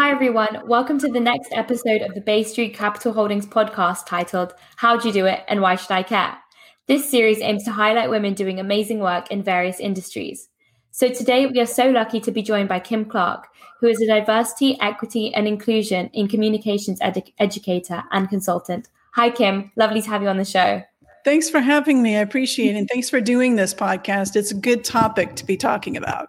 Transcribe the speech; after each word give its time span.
Hi, 0.00 0.12
everyone. 0.12 0.62
Welcome 0.64 1.00
to 1.00 1.08
the 1.08 1.18
next 1.18 1.52
episode 1.52 2.02
of 2.02 2.14
the 2.14 2.20
Bay 2.20 2.44
Street 2.44 2.72
Capital 2.72 3.12
Holdings 3.12 3.48
podcast 3.48 4.06
titled 4.06 4.54
How'd 4.76 5.04
You 5.04 5.10
Do 5.10 5.26
It 5.26 5.42
and 5.48 5.60
Why 5.60 5.74
Should 5.74 5.90
I 5.90 6.04
Care? 6.04 6.38
This 6.86 7.10
series 7.10 7.40
aims 7.40 7.64
to 7.64 7.72
highlight 7.72 8.08
women 8.08 8.34
doing 8.34 8.60
amazing 8.60 9.00
work 9.00 9.28
in 9.32 9.42
various 9.42 9.80
industries. 9.80 10.50
So 10.92 11.08
today 11.08 11.46
we 11.46 11.58
are 11.58 11.66
so 11.66 11.90
lucky 11.90 12.20
to 12.20 12.30
be 12.30 12.42
joined 12.42 12.68
by 12.68 12.78
Kim 12.78 13.06
Clark, 13.06 13.48
who 13.80 13.88
is 13.88 14.00
a 14.00 14.06
diversity, 14.06 14.80
equity, 14.80 15.34
and 15.34 15.48
inclusion 15.48 16.10
in 16.12 16.28
communications 16.28 17.00
edu- 17.00 17.32
educator 17.40 18.04
and 18.12 18.28
consultant. 18.28 18.88
Hi, 19.14 19.30
Kim. 19.30 19.72
Lovely 19.74 20.00
to 20.00 20.08
have 20.10 20.22
you 20.22 20.28
on 20.28 20.36
the 20.36 20.44
show. 20.44 20.80
Thanks 21.24 21.50
for 21.50 21.58
having 21.58 22.04
me. 22.04 22.16
I 22.16 22.20
appreciate 22.20 22.76
it. 22.76 22.78
And 22.78 22.88
thanks 22.88 23.10
for 23.10 23.20
doing 23.20 23.56
this 23.56 23.74
podcast. 23.74 24.36
It's 24.36 24.52
a 24.52 24.54
good 24.54 24.84
topic 24.84 25.34
to 25.34 25.44
be 25.44 25.56
talking 25.56 25.96
about. 25.96 26.28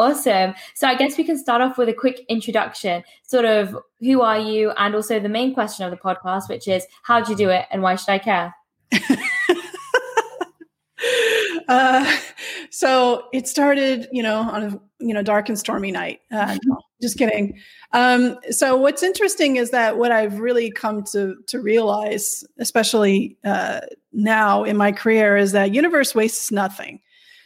Awesome. 0.00 0.54
So 0.74 0.88
I 0.88 0.94
guess 0.94 1.18
we 1.18 1.24
can 1.24 1.36
start 1.36 1.60
off 1.60 1.76
with 1.76 1.90
a 1.90 1.92
quick 1.92 2.24
introduction, 2.30 3.04
sort 3.22 3.44
of 3.44 3.76
who 3.98 4.22
are 4.22 4.38
you, 4.38 4.70
and 4.78 4.94
also 4.94 5.20
the 5.20 5.28
main 5.28 5.52
question 5.52 5.84
of 5.84 5.90
the 5.90 5.98
podcast, 5.98 6.48
which 6.48 6.66
is 6.66 6.86
how'd 7.02 7.28
you 7.28 7.36
do 7.36 7.50
it 7.50 7.66
and 7.70 7.82
why 7.82 7.96
should 7.96 8.08
I 8.08 8.18
care? 8.18 8.54
uh, 11.68 12.16
so 12.70 13.26
it 13.34 13.46
started, 13.46 14.08
you 14.10 14.22
know, 14.22 14.38
on 14.38 14.62
a 14.62 14.80
you 15.00 15.12
know 15.12 15.22
dark 15.22 15.50
and 15.50 15.58
stormy 15.58 15.92
night. 15.92 16.20
Uh, 16.32 16.56
just 17.02 17.18
kidding. 17.18 17.60
Um, 17.92 18.38
so 18.50 18.76
what's 18.76 19.02
interesting 19.02 19.56
is 19.56 19.70
that 19.70 19.98
what 19.98 20.12
I've 20.12 20.40
really 20.40 20.70
come 20.70 21.04
to 21.12 21.36
to 21.48 21.60
realize, 21.60 22.42
especially 22.58 23.36
uh, 23.44 23.80
now 24.14 24.64
in 24.64 24.78
my 24.78 24.92
career, 24.92 25.36
is 25.36 25.52
that 25.52 25.74
universe 25.74 26.14
wastes 26.14 26.50
nothing. 26.50 27.02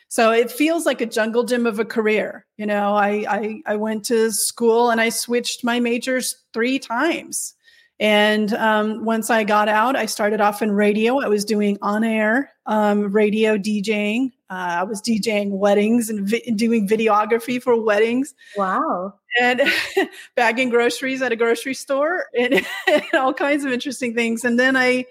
So 0.09 0.31
it 0.31 0.51
feels 0.51 0.87
like 0.87 1.01
a 1.01 1.07
jungle 1.07 1.45
gym 1.45 1.67
of 1.67 1.79
a 1.79 1.85
career. 1.85 2.47
You 2.57 2.67
know, 2.67 2.95
I, 2.95 3.25
I, 3.29 3.63
I 3.67 3.77
went 3.77 4.05
to 4.07 4.31
school 4.31 4.91
and 4.91 5.01
I 5.01 5.09
switched 5.09 5.65
my 5.65 5.81
majors 5.81 6.37
three 6.53 6.79
times. 6.79 7.55
And 8.01 8.53
um, 8.55 9.05
once 9.05 9.31
I 9.31 9.45
got 9.45 9.69
out, 9.69 9.95
I 9.97 10.07
started 10.07 10.41
off 10.41 10.63
in 10.63 10.73
radio. 10.73 11.21
I 11.21 11.29
was 11.29 11.45
doing 11.45 11.79
on 11.81 12.03
air 12.03 12.51
um, 12.67 13.13
radio 13.13 13.57
DJing. 13.57 14.33
Uh, 14.51 14.81
I 14.81 14.83
was 14.83 15.01
DJing 15.01 15.51
weddings 15.51 16.11
and 16.11 16.29
vi- 16.29 16.51
doing 16.57 16.89
videography 16.89 17.63
for 17.63 17.81
weddings. 17.81 18.35
Wow. 18.57 19.15
And 19.41 19.63
bagging 20.37 20.71
groceries 20.71 21.23
at 21.23 21.33
a 21.33 21.37
grocery 21.37 21.75
store 21.75 22.27
and, 22.39 22.67
and 22.89 23.05
all 23.15 23.33
kinds 23.33 23.65
of 23.65 23.73
interesting 23.73 24.15
things. 24.15 24.45
And 24.45 24.59
then 24.59 24.77
I, 24.77 25.07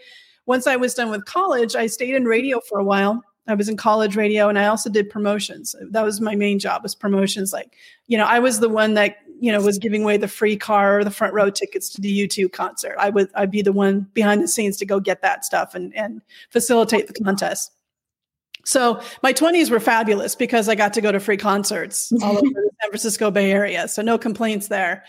once 0.46 0.68
I 0.68 0.76
was 0.76 0.94
done 0.94 1.10
with 1.10 1.26
college, 1.26 1.76
I 1.76 1.88
stayed 1.88 2.16
in 2.16 2.26
radio 2.26 2.60
for 2.68 2.80
a 2.80 2.84
while 2.84 3.24
I 3.48 3.56
was 3.56 3.68
in 3.68 3.78
college 3.78 4.16
radio 4.16 4.48
and 4.48 4.58
I 4.58 4.68
also 4.68 4.90
did 4.90 5.10
promotions. 5.10 5.76
That 5.92 6.04
was 6.04 6.22
my 6.22 6.36
main 6.36 6.60
job 6.60 6.84
was 6.84 6.96
promotions. 6.96 7.52
Like, 7.52 7.76
you 8.08 8.18
know, 8.18 8.26
I 8.26 8.40
was 8.40 8.60
the 8.60 8.70
one 8.70 8.94
that, 8.94 9.18
you 9.40 9.52
know, 9.52 9.62
was 9.62 9.78
giving 9.78 10.04
away 10.04 10.18
the 10.18 10.28
free 10.28 10.56
car 10.56 11.00
or 11.00 11.04
the 11.04 11.12
front 11.12 11.34
row 11.34 11.50
tickets 11.50 11.90
to 11.92 12.02
the 12.02 12.28
U2 12.28 12.52
concert. 12.52 12.96
I 12.98 13.10
would 13.10 13.30
I'd 13.36 13.52
be 13.52 13.62
the 13.62 13.74
one 13.74 14.08
behind 14.14 14.42
the 14.42 14.48
scenes 14.48 14.78
to 14.78 14.86
go 14.86 15.00
get 15.00 15.22
that 15.22 15.44
stuff 15.44 15.76
and 15.76 15.94
and 15.96 16.22
facilitate 16.50 17.08
the 17.08 17.14
contest. 17.14 17.72
So 18.66 19.02
my 19.22 19.34
20s 19.34 19.70
were 19.70 19.82
fabulous 19.82 20.36
because 20.36 20.70
I 20.70 20.76
got 20.76 20.94
to 20.94 21.02
go 21.02 21.12
to 21.12 21.20
free 21.20 21.36
concerts 21.36 22.14
all 22.22 22.38
over 22.38 22.42
the 22.42 22.72
San 22.82 22.90
Francisco 22.92 23.30
Bay 23.30 23.52
Area. 23.52 23.90
So 23.90 24.02
no 24.02 24.18
complaints 24.18 24.70
there. 24.70 25.04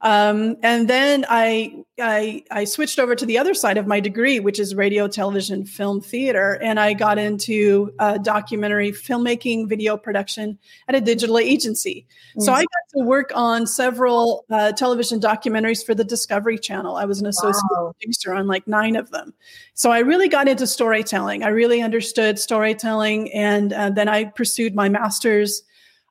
Um, 0.00 0.56
and 0.62 0.88
then 0.88 1.24
I, 1.28 1.82
I, 2.00 2.44
I 2.52 2.64
switched 2.64 3.00
over 3.00 3.16
to 3.16 3.26
the 3.26 3.38
other 3.38 3.52
side 3.52 3.78
of 3.78 3.86
my 3.86 3.98
degree, 3.98 4.38
which 4.38 4.60
is 4.60 4.76
radio, 4.76 5.08
television, 5.08 5.64
film, 5.64 6.00
theater, 6.00 6.52
and 6.62 6.78
I 6.78 6.92
got 6.92 7.18
into 7.18 7.92
uh, 7.98 8.18
documentary 8.18 8.92
filmmaking, 8.92 9.68
video 9.68 9.96
production 9.96 10.58
at 10.86 10.94
a 10.94 11.00
digital 11.00 11.36
agency. 11.36 12.06
Mm-hmm. 12.30 12.42
So 12.42 12.52
I 12.52 12.60
got 12.60 12.98
to 12.98 13.04
work 13.04 13.32
on 13.34 13.66
several 13.66 14.44
uh, 14.50 14.70
television 14.72 15.18
documentaries 15.20 15.84
for 15.84 15.96
the 15.96 16.04
Discovery 16.04 16.58
Channel. 16.58 16.94
I 16.94 17.04
was 17.04 17.20
an 17.20 17.26
associate 17.26 17.64
wow. 17.72 17.92
producer 18.00 18.32
on 18.34 18.46
like 18.46 18.68
nine 18.68 18.94
of 18.94 19.10
them. 19.10 19.34
So 19.74 19.90
I 19.90 20.00
really 20.00 20.28
got 20.28 20.46
into 20.46 20.66
storytelling. 20.68 21.42
I 21.42 21.48
really 21.48 21.82
understood 21.82 22.38
storytelling, 22.38 23.32
and 23.32 23.72
uh, 23.72 23.90
then 23.90 24.08
I 24.08 24.26
pursued 24.26 24.76
my 24.76 24.88
master's 24.88 25.62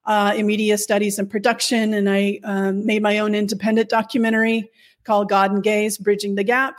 uh, 0.08 0.34
in 0.36 0.48
media 0.48 0.78
studies 0.78 1.20
and 1.20 1.30
production, 1.30 1.94
and 1.94 2.10
I 2.10 2.40
um, 2.44 2.86
made 2.86 3.04
my 3.04 3.20
own 3.20 3.36
independent 3.36 3.90
documentary 3.90 4.72
called 5.04 5.30
God 5.30 5.52
and 5.52 5.62
Gays: 5.62 5.98
Bridging 5.98 6.36
the 6.36 6.44
Gap. 6.44 6.78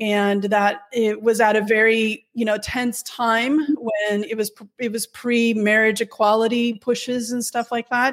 And 0.00 0.42
that 0.44 0.82
it 0.92 1.22
was 1.22 1.40
at 1.40 1.54
a 1.54 1.60
very 1.60 2.26
you 2.34 2.44
know 2.44 2.58
tense 2.58 3.00
time 3.04 3.60
when 3.78 4.24
it 4.24 4.36
was 4.36 4.50
it 4.80 4.90
was 4.90 5.06
pre 5.06 5.54
marriage 5.54 6.00
equality 6.00 6.74
pushes 6.74 7.30
and 7.30 7.44
stuff 7.44 7.70
like 7.70 7.88
that. 7.90 8.12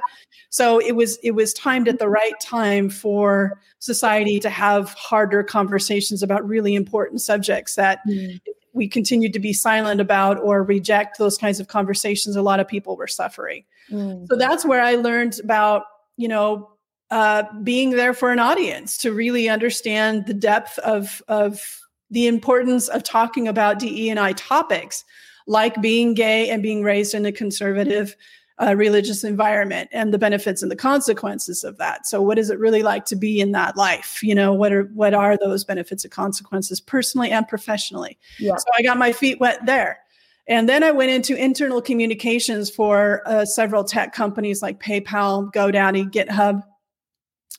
So 0.51 0.77
it 0.77 0.91
was 0.91 1.17
it 1.23 1.31
was 1.31 1.53
timed 1.55 1.88
at 1.88 1.97
the 1.97 2.07
right 2.07 2.39
time 2.39 2.88
for 2.88 3.59
society 3.79 4.39
to 4.41 4.50
have 4.51 4.94
harder 4.94 5.41
conversations 5.41 6.21
about 6.21 6.47
really 6.47 6.75
important 6.75 7.21
subjects 7.21 7.73
that 7.75 8.00
mm 8.07 8.39
we 8.73 8.87
continued 8.87 9.33
to 9.33 9.39
be 9.39 9.53
silent 9.53 9.99
about 9.99 10.39
or 10.39 10.63
reject 10.63 11.17
those 11.17 11.37
kinds 11.37 11.59
of 11.59 11.67
conversations, 11.67 12.35
a 12.35 12.41
lot 12.41 12.59
of 12.59 12.67
people 12.67 12.95
were 12.95 13.07
suffering. 13.07 13.65
Mm. 13.89 14.27
So 14.27 14.35
that's 14.35 14.65
where 14.65 14.81
I 14.81 14.95
learned 14.95 15.39
about, 15.43 15.83
you 16.17 16.27
know, 16.27 16.69
uh, 17.09 17.43
being 17.63 17.91
there 17.91 18.13
for 18.13 18.31
an 18.31 18.39
audience 18.39 18.97
to 18.99 19.11
really 19.11 19.49
understand 19.49 20.25
the 20.27 20.33
depth 20.33 20.79
of 20.79 21.21
of 21.27 21.79
the 22.09 22.27
importance 22.27 22.87
of 22.87 23.03
talking 23.03 23.47
about 23.47 23.79
DE 23.79 24.09
and 24.09 24.19
I 24.19 24.33
topics, 24.33 25.03
like 25.47 25.81
being 25.81 26.13
gay 26.13 26.49
and 26.49 26.61
being 26.63 26.83
raised 26.83 27.13
in 27.13 27.25
a 27.25 27.31
conservative 27.31 28.15
uh, 28.59 28.75
religious 28.75 29.23
environment 29.23 29.89
and 29.91 30.13
the 30.13 30.17
benefits 30.17 30.62
and 30.62 30.72
the 30.72 30.75
consequences 30.75 31.63
of 31.63 31.78
that. 31.78 32.06
So, 32.06 32.22
what 32.22 32.38
is 32.38 32.50
it 32.50 32.59
really 32.59 32.84
like 32.84 33.06
to 33.06 33.16
be 33.16 33.39
in 33.39 33.51
that 33.53 33.75
life? 33.75 34.22
You 34.22 34.35
know, 34.35 34.53
what 34.53 34.72
are 34.72 34.84
what 34.94 35.13
are 35.13 35.38
those 35.38 35.63
benefits 35.63 36.03
and 36.03 36.12
consequences 36.12 36.79
personally 36.79 37.31
and 37.31 37.47
professionally? 37.47 38.17
Yeah. 38.39 38.56
So, 38.56 38.66
I 38.78 38.84
got 38.84 38.97
my 38.97 39.12
feet 39.12 39.39
wet 39.39 39.66
there. 39.66 40.00
And 40.47 40.67
then 40.67 40.84
I 40.84 40.91
went 40.91 41.12
into 41.12 41.35
internal 41.35 41.81
communications 41.81 42.69
for 42.69 43.22
uh, 43.25 43.45
several 43.45 43.84
tech 43.84 44.13
companies 44.13 44.62
like 44.62 44.81
PayPal, 44.81 45.51
GoDaddy, 45.53 46.12
GitHub. 46.12 46.63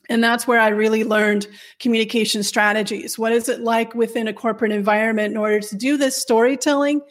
And 0.09 0.23
that's 0.23 0.45
where 0.45 0.59
I 0.59 0.67
really 0.67 1.03
learned 1.03 1.47
communication 1.79 2.43
strategies. 2.43 3.17
What 3.17 3.31
is 3.31 3.47
it 3.47 3.61
like 3.61 3.95
within 3.95 4.27
a 4.27 4.33
corporate 4.33 4.73
environment 4.73 5.31
in 5.31 5.37
order 5.37 5.61
to 5.61 5.75
do 5.75 5.95
this 5.95 6.15
storytelling, 6.17 7.01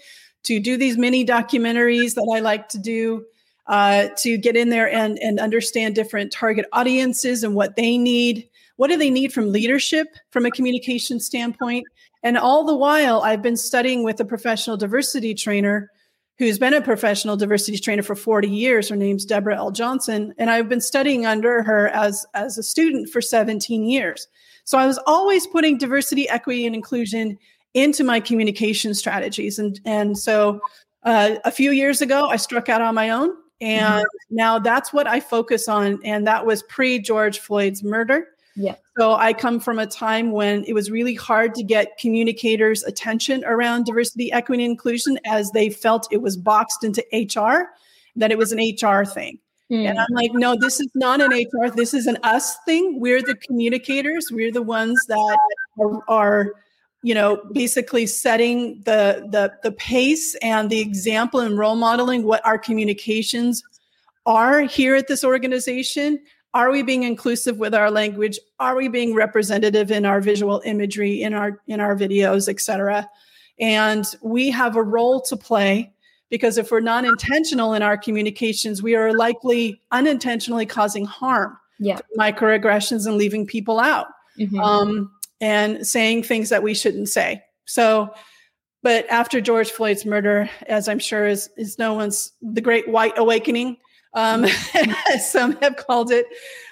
to 0.44 0.60
do 0.60 0.76
these 0.76 0.99
mini 0.99 1.25
documentaries 1.25 2.14
that 2.14 2.31
I 2.37 2.41
like 2.41 2.69
to 2.70 2.78
do, 2.78 3.25
uh, 3.67 4.09
to 4.19 4.37
get 4.37 4.56
in 4.56 4.71
there 4.71 4.91
and, 4.91 5.19
and 5.21 5.39
understand 5.39 5.95
different 5.95 6.33
target 6.33 6.67
audiences 6.73 7.45
and 7.45 7.55
what 7.55 7.77
they 7.77 7.97
need. 7.97 8.49
What 8.77 8.89
do 8.89 8.97
they 8.97 9.11
need 9.11 9.33
from 9.33 9.53
leadership 9.53 10.09
from 10.31 10.47
a 10.47 10.50
communication 10.50 11.21
standpoint? 11.21 11.87
And 12.23 12.39
all 12.39 12.65
the 12.65 12.75
while, 12.75 13.23
I've 13.23 13.43
been 13.43 13.56
studying 13.56 14.05
with 14.05 14.21
a 14.21 14.25
professional 14.25 14.77
diversity 14.77 15.34
trainer 15.34 15.91
who's 16.39 16.59
been 16.59 16.75
a 16.75 16.81
professional 16.81 17.37
diversity 17.37 17.78
trainer 17.78 18.03
for 18.03 18.17
40 18.17 18.49
years. 18.49 18.89
Her 18.89 18.97
name's 18.97 19.25
Deborah 19.25 19.56
L. 19.56 19.71
Johnson. 19.71 20.34
And 20.39 20.50
I've 20.50 20.69
been 20.69 20.81
studying 20.81 21.27
under 21.27 21.62
her 21.62 21.89
as, 21.89 22.27
as 22.34 22.59
a 22.59 22.62
student 22.62 23.11
for 23.11 23.21
17 23.21 23.84
years. 23.84 24.27
So 24.65 24.79
I 24.79 24.87
was 24.87 24.99
always 25.06 25.47
putting 25.47 25.79
diversity, 25.79 26.29
equity, 26.29 26.67
and 26.67 26.75
inclusion 26.75 27.39
into 27.75 28.05
my 28.05 28.21
communication 28.21 28.94
strategies. 28.94 29.59
And, 29.59 29.81
and 29.84 30.19
so 30.19 30.61
uh, 31.05 31.37
a 31.44 31.50
few 31.50 31.71
years 31.71 32.00
ago, 32.00 32.29
I 32.29 32.37
struck 32.37 32.69
out 32.69 32.81
on 32.81 32.94
my 32.94 33.11
own. 33.11 33.31
And 33.62 34.05
mm-hmm. 34.05 34.34
now 34.37 34.59
that's 34.59 34.93
what 34.93 35.06
I 35.06 35.21
focus 35.21 35.69
on. 35.69 36.00
And 36.05 36.27
that 36.27 36.45
was 36.45 36.62
pre 36.65 36.99
George 36.99 37.39
Floyd's 37.39 37.83
murder. 37.83 38.27
Yeah. 38.56 38.75
So 38.99 39.15
I 39.15 39.33
come 39.33 39.61
from 39.61 39.78
a 39.78 39.87
time 39.87 40.33
when 40.33 40.65
it 40.65 40.75
was 40.75 40.91
really 40.91 41.15
hard 41.15 41.55
to 41.55 41.62
get 41.62 41.97
communicators' 41.97 42.83
attention 42.83 43.45
around 43.47 43.87
diversity, 43.87 44.31
equity, 44.31 44.65
and 44.65 44.73
inclusion 44.73 45.19
as 45.25 45.50
they 45.53 45.71
felt 45.71 46.06
it 46.11 46.21
was 46.21 46.37
boxed 46.37 46.84
into 46.84 47.03
HR, 47.12 47.71
that 48.17 48.31
it 48.31 48.37
was 48.37 48.53
an 48.53 48.59
HR 48.59 49.06
thing. 49.06 49.39
Mm. 49.71 49.89
And 49.89 49.99
I'm 49.99 50.12
like, 50.12 50.33
no, 50.34 50.55
this 50.61 50.81
is 50.81 50.91
not 50.94 51.23
an 51.23 51.31
HR, 51.31 51.71
this 51.75 51.94
is 51.94 52.06
an 52.06 52.19
us 52.25 52.59
thing. 52.67 53.00
We're 53.00 53.23
the 53.23 53.37
communicators, 53.37 54.26
we're 54.31 54.53
the 54.53 54.61
ones 54.61 55.00
that 55.08 55.38
are, 55.81 56.03
are 56.08 56.53
you 57.02 57.14
know 57.14 57.43
basically 57.52 58.06
setting 58.06 58.81
the 58.84 59.26
the 59.31 59.52
the 59.62 59.72
pace 59.72 60.34
and 60.37 60.70
the 60.70 60.81
example 60.81 61.40
and 61.40 61.58
role 61.58 61.76
modeling 61.76 62.25
what 62.25 62.44
our 62.46 62.58
communications 62.58 63.62
are 64.26 64.60
here 64.60 64.94
at 64.94 65.08
this 65.08 65.25
organization. 65.25 66.19
Are 66.54 66.70
we 66.70 66.82
being 66.82 67.02
inclusive 67.02 67.58
with 67.58 67.75
our 67.75 67.90
language? 67.90 68.38
Are 68.60 68.76
we 68.76 68.88
being 68.88 69.14
representative 69.14 69.90
in 69.90 70.04
our 70.04 70.20
visual 70.20 70.62
imagery 70.64 71.22
in 71.22 71.34
our 71.34 71.60
in 71.66 71.81
our 71.81 71.96
videos 71.96 72.49
etc 72.49 73.08
and 73.58 74.05
we 74.22 74.50
have 74.50 74.76
a 74.76 74.82
role 74.82 75.20
to 75.20 75.37
play 75.37 75.93
because 76.31 76.58
if 76.58 76.70
we're 76.70 76.81
not 76.81 77.05
intentional 77.05 77.75
in 77.75 77.82
our 77.82 77.96
communications 77.96 78.82
we 78.82 78.94
are 78.94 79.12
likely 79.14 79.81
unintentionally 79.90 80.66
causing 80.66 81.05
harm 81.05 81.56
yeah. 81.78 81.98
microaggressions 82.19 83.06
and 83.06 83.16
leaving 83.16 83.46
people 83.46 83.81
out. 83.81 84.06
Mm-hmm. 84.38 84.58
um, 84.60 85.10
and 85.43 85.85
saying 85.85 86.23
things 86.23 86.49
that 86.50 86.62
we 86.62 86.73
shouldn't 86.73 87.09
say. 87.09 87.43
So, 87.67 88.15
but 88.83 89.11
after 89.11 89.41
George 89.41 89.71
Floyd's 89.71 90.06
murder, 90.06 90.49
as 90.69 90.89
I'm 90.89 91.00
sure 91.00 91.27
is, 91.27 91.50
is 91.56 91.79
no 91.79 91.94
one's 91.94 92.33
the 92.41 92.61
great 92.61 92.89
white 92.89 93.19
awakening, 93.19 93.77
um, 94.15 94.44
as 95.12 95.31
some 95.31 95.56
have 95.56 95.77
called 95.77 96.12
it, 96.12 96.27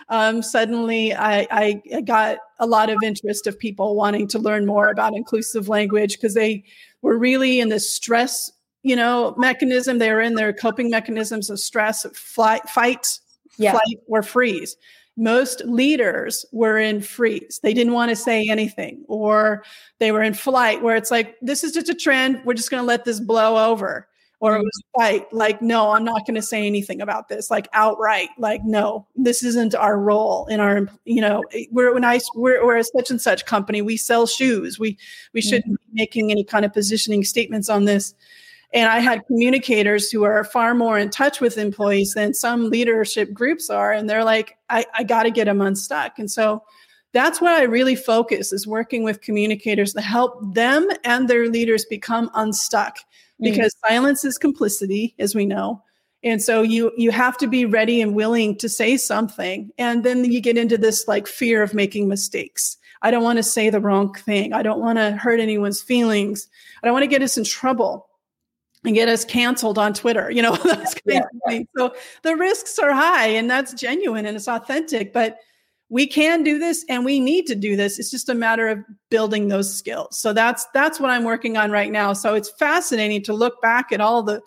um, 0.09 0.41
suddenly 0.43 1.13
I, 1.13 1.47
I 1.51 2.01
got 2.03 2.39
a 2.61 2.67
lot 2.67 2.91
of 2.91 2.99
interest 3.03 3.49
of 3.49 3.59
people 3.59 3.97
wanting 3.97 4.29
to 4.29 4.39
learn 4.39 4.67
more 4.67 4.89
about 4.89 5.17
inclusive 5.17 5.69
language 5.69 6.15
because 6.15 6.35
they 6.35 6.65
were 7.03 7.19
really 7.19 7.59
in 7.59 7.71
this 7.71 7.91
stress, 7.91 8.53
you 8.85 8.95
know, 8.95 9.35
mechanism. 9.37 9.99
They 9.99 10.13
were 10.13 10.21
in 10.21 10.35
their 10.35 10.53
coping 10.53 10.91
mechanisms 10.91 11.51
of 11.51 11.59
stress, 11.59 12.07
flight, 12.15 12.69
fight, 12.69 13.19
yeah. 13.57 13.73
flight, 13.73 13.99
or 14.07 14.23
freeze. 14.23 14.77
Most 15.21 15.63
leaders 15.67 16.45
were 16.51 16.79
in 16.79 17.03
freeze. 17.03 17.61
They 17.63 17.75
didn't 17.75 17.93
want 17.93 18.09
to 18.09 18.17
say 18.17 18.49
anything, 18.49 19.05
or 19.07 19.63
they 19.99 20.11
were 20.11 20.23
in 20.23 20.35
flight, 20.35 20.83
where 20.83 20.97
it's 20.97 21.11
like, 21.11 21.37
this 21.41 21.63
is 21.63 21.73
just 21.73 21.89
a 21.89 21.95
trend. 21.95 22.41
We're 22.45 22.55
just 22.55 22.71
going 22.71 22.83
to 22.83 22.87
let 22.87 23.05
this 23.05 23.21
blow 23.21 23.71
over 23.71 24.09
or 24.41 24.57
it 24.57 24.63
was 24.63 24.83
fight 24.99 25.33
like 25.33 25.63
no 25.63 25.93
i'm 25.93 26.05
not 26.05 26.27
going 26.27 26.35
to 26.35 26.43
say 26.43 26.67
anything 26.67 27.01
about 27.01 27.29
this 27.29 27.51
like 27.51 27.69
outright 27.73 28.31
like 28.39 28.65
no 28.65 29.07
this 29.15 29.43
isn't 29.43 29.75
our 29.75 29.99
role 29.99 30.47
in 30.47 30.59
our 30.59 30.89
you 31.05 31.21
know 31.21 31.45
we're 31.71 31.95
when 31.95 32.05
i 32.05 32.19
we're, 32.35 32.65
we're 32.65 32.79
a 32.79 32.85
such 32.85 33.11
and 33.11 33.21
such 33.21 33.47
company 33.47 33.81
we 33.83 33.97
sell 33.97 34.27
shoes 34.27 34.79
we 34.79 34.99
we 35.33 35.41
shouldn't 35.41 35.67
mm-hmm. 35.67 35.95
be 35.95 36.01
making 36.01 36.31
any 36.31 36.43
kind 36.43 36.65
of 36.65 36.73
positioning 36.73 37.23
statements 37.23 37.69
on 37.69 37.85
this 37.85 38.15
and 38.73 38.89
i 38.89 38.99
had 38.99 39.27
communicators 39.27 40.11
who 40.11 40.25
are 40.25 40.45
far 40.45 40.75
more 40.75 40.99
in 40.99 41.11
touch 41.11 41.41
with 41.41 41.59
employees 41.59 42.15
than 42.15 42.35
some 42.35 42.71
leadership 42.71 43.33
groups 43.33 43.71
are 43.71 43.93
and 43.93 44.09
they're 44.09 44.25
like 44.25 44.57
i, 44.69 44.85
I 44.95 45.05
got 45.05 45.25
to 45.25 45.31
get 45.31 45.45
them 45.45 45.61
unstuck 45.61 46.19
and 46.19 46.31
so 46.31 46.63
that's 47.13 47.41
what 47.41 47.51
I 47.51 47.65
really 47.65 47.97
focus 47.97 48.53
is 48.53 48.69
working 48.69 49.03
with 49.03 49.21
communicators 49.21 49.95
to 49.95 50.01
help 50.01 50.55
them 50.55 50.89
and 51.03 51.29
their 51.29 51.49
leaders 51.49 51.85
become 51.85 52.31
unstuck 52.35 52.99
Mm. 53.41 53.53
because 53.53 53.75
mm. 53.75 53.89
silence 53.89 54.25
is 54.25 54.39
complicity, 54.39 55.15
as 55.19 55.35
we 55.35 55.47
know. 55.47 55.83
And 56.23 56.43
so 56.43 56.63
you 56.63 56.93
you 56.97 57.11
have 57.11 57.39
to 57.39 57.47
be 57.47 57.65
ready 57.65 58.03
and 58.03 58.15
willing 58.15 58.57
to 58.59 58.69
say 58.69 58.97
something. 58.97 59.71
And 59.79 60.05
then 60.05 60.25
you 60.25 60.41
get 60.41 60.59
into 60.59 60.77
this 60.77 61.09
like 61.09 61.27
fear 61.27 61.63
of 61.63 61.73
making 61.73 62.09
mistakes. 62.09 62.77
I 63.03 63.11
don't 63.11 63.23
want 63.23 63.39
to 63.39 63.43
say 63.43 63.71
the 63.71 63.81
wrong 63.81 64.13
thing. 64.13 64.53
I 64.53 64.63
don't 64.63 64.81
want 64.81 64.99
to 64.99 65.13
hurt 65.13 65.41
anyone's 65.41 65.81
feelings. 65.81 66.47
I 66.83 66.87
don't 66.87 66.93
want 66.93 67.05
to 67.05 67.09
get 67.09 67.23
us 67.23 67.39
in 67.39 67.45
trouble 67.45 68.07
and 68.85 68.95
get 68.95 69.09
us 69.09 69.25
canceled 69.25 69.79
on 69.79 69.93
Twitter, 69.93 70.31
you 70.31 70.43
know, 70.43 70.57
those 70.65 70.95
yeah. 71.05 71.21
of 71.21 71.27
things. 71.47 71.69
So 71.77 71.95
the 72.23 72.37
risks 72.37 72.79
are 72.79 72.93
high 72.93 73.29
and 73.29 73.51
that's 73.51 73.75
genuine 73.75 74.27
and 74.27 74.37
it's 74.37 74.49
authentic. 74.49 75.13
But 75.13 75.39
we 75.91 76.07
can 76.07 76.45
do 76.45 76.59
this 76.59 76.85
and 76.89 77.05
we 77.05 77.21
need 77.21 77.47
to 77.47 77.55
do 77.55 77.77
this 77.77 77.99
it's 77.99 78.11
just 78.11 78.29
a 78.29 78.35
matter 78.35 78.69
of 78.69 78.79
building 79.11 79.49
those 79.49 79.73
skills 79.75 80.19
so 80.19 80.33
that's 80.33 80.67
that's 80.73 80.99
what 80.99 81.11
i'm 81.11 81.25
working 81.25 81.57
on 81.57 81.71
right 81.71 81.93
now 81.93 82.13
so 82.13 82.35
it's 82.35 82.49
fascinating 82.49 83.23
to 83.23 83.35
look 83.35 83.61
back 83.61 83.93
at 83.93 84.01
all 84.01 84.23
the 84.23 84.41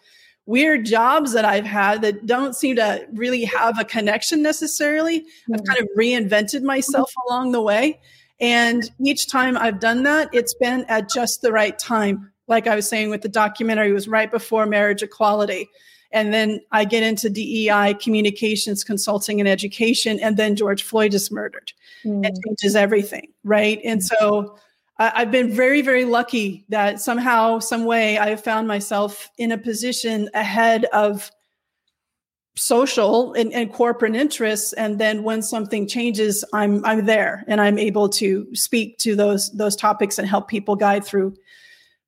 weird 0.45 0.85
jobs 0.85 1.33
that 1.33 1.45
i've 1.45 1.65
had 1.65 2.01
that 2.01 2.25
don't 2.25 2.55
seem 2.55 2.75
to 2.75 3.05
really 3.13 3.43
have 3.43 3.77
a 3.77 3.85
connection 3.85 4.41
necessarily 4.41 5.19
mm-hmm. 5.19 5.53
i've 5.53 5.63
kind 5.65 5.79
of 5.79 5.87
reinvented 5.97 6.63
myself 6.63 7.09
mm-hmm. 7.11 7.33
along 7.33 7.51
the 7.51 7.61
way 7.61 7.99
and 8.39 8.89
each 9.05 9.29
time 9.29 9.57
i've 9.57 9.79
done 9.79 10.03
that 10.03 10.29
it's 10.33 10.55
been 10.55 10.85
at 10.87 11.09
just 11.09 11.41
the 11.41 11.51
right 11.51 11.77
time 11.77 12.32
like 12.53 12.67
i 12.67 12.75
was 12.75 12.87
saying 12.87 13.09
with 13.09 13.21
the 13.21 13.29
documentary 13.29 13.91
was 13.91 14.07
right 14.07 14.31
before 14.31 14.65
marriage 14.65 15.03
equality 15.03 15.69
and 16.13 16.31
then 16.31 16.61
I 16.71 16.85
get 16.85 17.01
into 17.01 17.27
DEI, 17.27 17.95
communications, 17.95 18.83
consulting, 18.83 19.39
and 19.39 19.49
education. 19.49 20.19
And 20.19 20.37
then 20.37 20.55
George 20.55 20.83
Floyd 20.83 21.15
is 21.15 21.31
murdered. 21.31 21.73
Mm. 22.05 22.23
It 22.23 22.37
changes 22.45 22.75
everything, 22.75 23.33
right? 23.43 23.81
And 23.83 24.01
so 24.03 24.55
I've 24.99 25.31
been 25.31 25.51
very, 25.51 25.81
very 25.81 26.05
lucky 26.05 26.65
that 26.69 27.01
somehow, 27.01 27.57
some 27.59 27.85
way, 27.85 28.19
I 28.19 28.29
have 28.29 28.43
found 28.43 28.67
myself 28.67 29.31
in 29.39 29.51
a 29.51 29.57
position 29.57 30.29
ahead 30.35 30.85
of 30.93 31.31
social 32.55 33.33
and, 33.33 33.51
and, 33.51 33.73
corporate 33.73 34.15
interests. 34.15 34.73
And 34.73 34.99
then 34.99 35.23
when 35.23 35.41
something 35.41 35.87
changes, 35.87 36.45
I'm 36.53 36.85
I'm 36.85 37.05
there 37.05 37.43
and 37.47 37.59
I'm 37.59 37.79
able 37.79 38.07
to 38.09 38.47
speak 38.53 38.99
to 38.99 39.15
those 39.15 39.51
those 39.53 39.75
topics 39.75 40.19
and 40.19 40.27
help 40.27 40.47
people 40.47 40.75
guide 40.75 41.03
through 41.03 41.35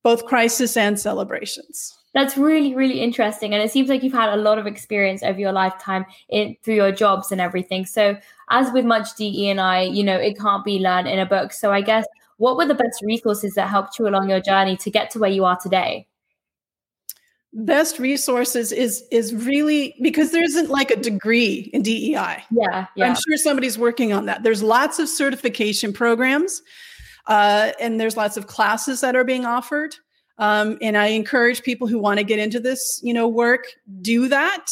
both 0.06 0.24
crisis 0.26 0.76
and 0.76 1.00
celebrations 1.00 1.98
that's 2.14 2.36
really 2.36 2.76
really 2.76 3.00
interesting 3.00 3.52
and 3.52 3.60
it 3.60 3.72
seems 3.72 3.88
like 3.88 4.04
you've 4.04 4.12
had 4.12 4.32
a 4.32 4.36
lot 4.36 4.56
of 4.56 4.64
experience 4.64 5.24
over 5.24 5.40
your 5.40 5.50
lifetime 5.50 6.06
in 6.28 6.54
through 6.62 6.76
your 6.76 6.92
jobs 6.92 7.32
and 7.32 7.40
everything 7.40 7.84
so 7.84 8.16
as 8.50 8.70
with 8.72 8.84
much 8.84 9.08
de 9.16 9.50
and 9.50 9.60
i 9.60 9.82
you 9.82 10.04
know 10.04 10.16
it 10.16 10.38
can't 10.38 10.64
be 10.64 10.78
learned 10.78 11.08
in 11.08 11.18
a 11.18 11.26
book 11.26 11.52
so 11.52 11.72
i 11.72 11.80
guess 11.80 12.06
what 12.36 12.56
were 12.56 12.66
the 12.66 12.80
best 12.84 13.02
resources 13.02 13.54
that 13.54 13.68
helped 13.68 13.98
you 13.98 14.06
along 14.06 14.30
your 14.30 14.40
journey 14.40 14.76
to 14.76 14.92
get 14.92 15.10
to 15.10 15.18
where 15.18 15.30
you 15.30 15.44
are 15.44 15.58
today 15.60 16.06
best 17.52 17.98
resources 17.98 18.70
is 18.70 19.02
is 19.10 19.34
really 19.34 19.96
because 20.00 20.30
there 20.30 20.44
isn't 20.44 20.70
like 20.70 20.90
a 20.90 20.96
degree 20.96 21.70
in 21.72 21.82
DEI. 21.82 22.44
Yeah, 22.50 22.86
yeah. 22.94 23.08
I'm 23.08 23.14
sure 23.14 23.36
somebody's 23.38 23.78
working 23.78 24.12
on 24.12 24.26
that. 24.26 24.42
There's 24.42 24.62
lots 24.62 24.98
of 24.98 25.08
certification 25.08 25.94
programs, 25.94 26.60
uh, 27.26 27.72
and 27.80 28.00
there's 28.00 28.16
lots 28.16 28.36
of 28.36 28.46
classes 28.46 29.00
that 29.00 29.16
are 29.16 29.24
being 29.24 29.44
offered. 29.44 29.96
Um, 30.38 30.78
and 30.82 30.96
I 30.96 31.06
encourage 31.06 31.62
people 31.62 31.86
who 31.86 31.98
want 31.98 32.18
to 32.18 32.24
get 32.24 32.38
into 32.38 32.60
this, 32.60 33.00
you 33.02 33.14
know, 33.14 33.26
work, 33.26 33.64
do 34.02 34.28
that. 34.28 34.66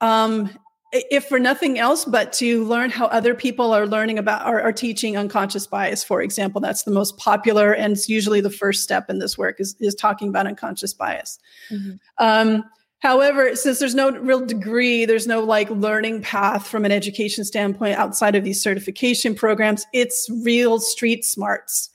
Um, 0.00 0.50
if 0.92 1.24
for 1.24 1.38
nothing 1.38 1.78
else, 1.78 2.04
but 2.04 2.32
to 2.34 2.64
learn 2.64 2.90
how 2.90 3.06
other 3.06 3.34
people 3.34 3.72
are 3.72 3.86
learning 3.86 4.18
about 4.18 4.46
or 4.46 4.60
are 4.60 4.72
teaching 4.72 5.16
unconscious 5.16 5.66
bias, 5.66 6.04
for 6.04 6.20
example, 6.20 6.60
that's 6.60 6.82
the 6.82 6.90
most 6.90 7.16
popular 7.16 7.72
and 7.72 7.94
it's 7.94 8.08
usually 8.10 8.42
the 8.42 8.50
first 8.50 8.82
step 8.82 9.08
in 9.08 9.18
this 9.18 9.38
work 9.38 9.58
is, 9.58 9.74
is 9.80 9.94
talking 9.94 10.28
about 10.28 10.46
unconscious 10.46 10.92
bias. 10.92 11.38
Mm-hmm. 11.70 11.92
Um, 12.18 12.64
however, 13.02 13.54
since 13.54 13.78
there's 13.78 13.94
no 13.94 14.10
real 14.10 14.44
degree, 14.44 15.04
there's 15.04 15.26
no 15.26 15.40
like 15.44 15.68
learning 15.70 16.22
path 16.22 16.66
from 16.66 16.84
an 16.84 16.92
education 16.92 17.44
standpoint 17.44 17.98
outside 17.98 18.34
of 18.34 18.44
these 18.44 18.62
certification 18.62 19.34
programs, 19.34 19.84
it's 19.92 20.28
real 20.42 20.80
street 20.80 21.24
smarts 21.24 21.90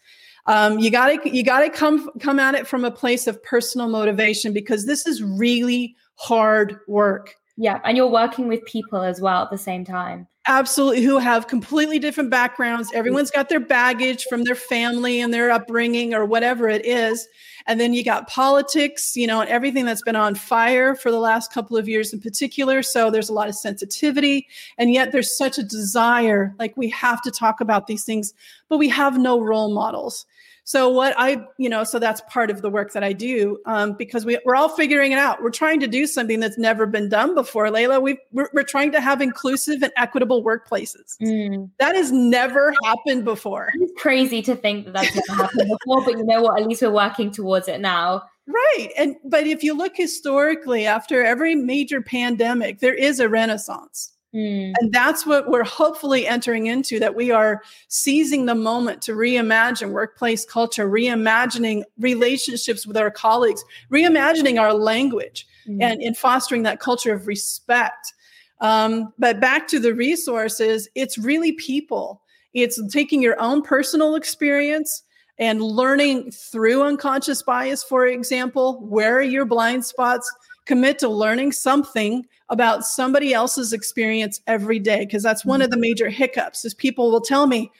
um, 0.48 0.80
you 0.80 0.89
got 0.89 1.07
to 1.07 1.30
you 1.30 1.44
got 1.44 1.59
to 1.59 1.69
come 1.69 2.09
come 2.19 2.39
at 2.39 2.56
it 2.56 2.68
from 2.68 2.86
a 2.86 2.92
place 2.92 3.27
of 3.27 3.42
personal 3.44 3.89
motivation 3.89 4.54
because 4.54 4.86
this 4.86 5.06
is 5.06 5.21
really 5.21 5.95
hard 6.15 6.80
work. 6.88 7.36
Yeah, 7.57 7.81
and 7.83 7.98
you're 7.98 8.07
working 8.07 8.48
with 8.48 8.63
people 8.65 9.01
as 9.01 9.19
well 9.19 9.44
at 9.44 9.50
the 9.50 9.57
same 9.57 9.83
time. 9.83 10.27
Absolutely, 10.49 11.03
who 11.03 11.17
have 11.17 11.47
completely 11.47 11.99
different 11.99 12.29
backgrounds. 12.29 12.89
Everyone's 12.94 13.31
got 13.31 13.49
their 13.49 13.59
baggage 13.59 14.25
from 14.29 14.44
their 14.44 14.55
family 14.55 15.19
and 15.19 15.33
their 15.33 15.51
upbringing 15.51 16.13
or 16.13 16.25
whatever 16.25 16.69
it 16.69 16.85
is. 16.85 17.27
And 17.65 17.81
then 17.81 17.91
you 17.94 18.01
got 18.01 18.29
politics, 18.29 19.17
you 19.17 19.27
know, 19.27 19.41
and 19.41 19.49
everything 19.49 19.83
that's 19.85 20.01
been 20.01 20.15
on 20.15 20.35
fire 20.35 20.95
for 20.95 21.11
the 21.11 21.19
last 21.19 21.51
couple 21.51 21.75
of 21.75 21.89
years 21.89 22.13
in 22.13 22.21
particular. 22.21 22.81
So 22.81 23.11
there's 23.11 23.27
a 23.27 23.33
lot 23.33 23.49
of 23.49 23.55
sensitivity. 23.55 24.47
And 24.77 24.94
yet 24.94 25.11
there's 25.11 25.35
such 25.38 25.57
a 25.57 25.63
desire, 25.63 26.55
like 26.59 26.77
we 26.77 26.88
have 26.91 27.21
to 27.23 27.31
talk 27.31 27.59
about 27.59 27.88
these 27.88 28.05
things, 28.05 28.33
but 28.69 28.77
we 28.77 28.88
have 28.88 29.17
no 29.17 29.41
role 29.41 29.74
models. 29.74 30.25
So 30.67 30.89
what 30.89 31.13
I, 31.17 31.47
you 31.57 31.69
know, 31.69 31.86
so 31.86 31.97
that's 31.97 32.19
part 32.29 32.51
of 32.51 32.62
the 32.62 32.69
work 32.69 32.91
that 32.91 33.01
I 33.01 33.13
do 33.13 33.57
um, 33.65 33.93
because 33.93 34.25
we, 34.25 34.38
we're 34.43 34.57
all 34.57 34.67
figuring 34.67 35.13
it 35.13 35.17
out. 35.17 35.41
We're 35.41 35.50
trying 35.50 35.79
to 35.79 35.88
do 35.88 36.05
something 36.05 36.41
that's 36.41 36.57
never 36.57 36.86
been 36.86 37.07
done 37.07 37.36
before. 37.36 37.67
Layla, 37.67 38.01
we 38.01 38.17
we're, 38.33 38.50
we're 38.51 38.63
trying 38.63 38.91
to 38.91 39.00
have 39.00 39.21
inclusive 39.21 39.81
and 39.81 39.93
equitable 39.95 40.43
workplaces. 40.43 41.17
Mm. 41.21 41.69
That 41.79 41.95
has 41.95 42.12
never 42.12 42.74
happened 42.83 43.24
before. 43.24 43.71
It's 43.75 43.93
crazy 43.95 44.41
to 44.41 44.57
think 44.57 44.88
that 44.88 44.93
that's 44.93 45.15
never 45.15 45.43
happened 45.43 45.71
before, 45.86 46.03
but 46.03 46.17
you 46.17 46.25
know 46.25 46.41
what? 46.41 46.59
At 46.59 46.67
least 46.67 46.81
we're 46.81 46.91
working 46.91 47.31
towards 47.31 47.69
it 47.69 47.79
now. 47.79 48.24
Right. 48.45 48.89
And 48.97 49.15
but 49.24 49.47
if 49.47 49.63
you 49.63 49.74
look 49.74 49.95
historically, 49.95 50.86
after 50.86 51.24
every 51.24 51.55
major 51.55 52.01
pandemic, 52.01 52.81
there 52.81 52.93
is 52.93 53.21
a 53.21 53.29
renaissance. 53.29 54.16
Mm. 54.34 54.74
And 54.79 54.91
that's 54.91 55.25
what 55.25 55.50
we're 55.50 55.63
hopefully 55.63 56.27
entering 56.27 56.67
into 56.67 57.00
that 57.00 57.15
we 57.15 57.31
are 57.31 57.62
seizing 57.88 58.46
the 58.46 58.55
moment 58.55 59.01
to 59.03 59.13
reimagine 59.13 59.91
workplace 59.91 60.46
culture, 60.46 60.89
reimagining 60.89 61.84
relationships 61.98 62.86
with 62.86 62.98
our 62.98 63.10
colleagues, 63.10 63.63
reimagining 63.91 64.60
our 64.60 64.74
language, 64.74 65.48
mm. 65.67 65.81
and 65.81 66.01
in 66.01 66.13
fostering 66.13 66.63
that 66.63 66.79
culture 66.79 67.13
of 67.13 67.25
respect. 67.25 68.13
Um, 68.60 69.13
but 69.17 69.39
back 69.39 69.67
to 69.69 69.79
the 69.79 69.93
resources, 69.93 70.89
it's 70.93 71.17
really 71.17 71.53
people. 71.53 72.22
It's 72.53 72.81
taking 72.91 73.22
your 73.22 73.39
own 73.39 73.62
personal 73.62 74.15
experience 74.15 75.03
and 75.39 75.62
learning 75.62 76.31
through 76.31 76.84
unconscious 76.84 77.43
bias, 77.43 77.84
for 77.84 78.07
example, 78.07 78.81
where 78.81 79.17
are 79.17 79.22
your 79.22 79.46
blind 79.46 79.86
spots? 79.86 80.31
Commit 80.67 81.00
to 81.00 81.09
learning 81.09 81.53
something 81.53 82.25
about 82.50 82.86
somebody 82.86 83.33
else's 83.33 83.74
experience 83.74 84.41
every 84.47 84.79
day 84.79 85.00
because 85.00 85.24
that's 85.24 85.45
one 85.45 85.62
of 85.62 85.69
mm-hmm. 85.69 85.79
the 85.79 85.88
major 85.88 86.09
hiccups 86.09 86.65
is 86.65 86.74
people 86.74 87.09
will 87.09 87.21
tell 87.21 87.47
me 87.47 87.71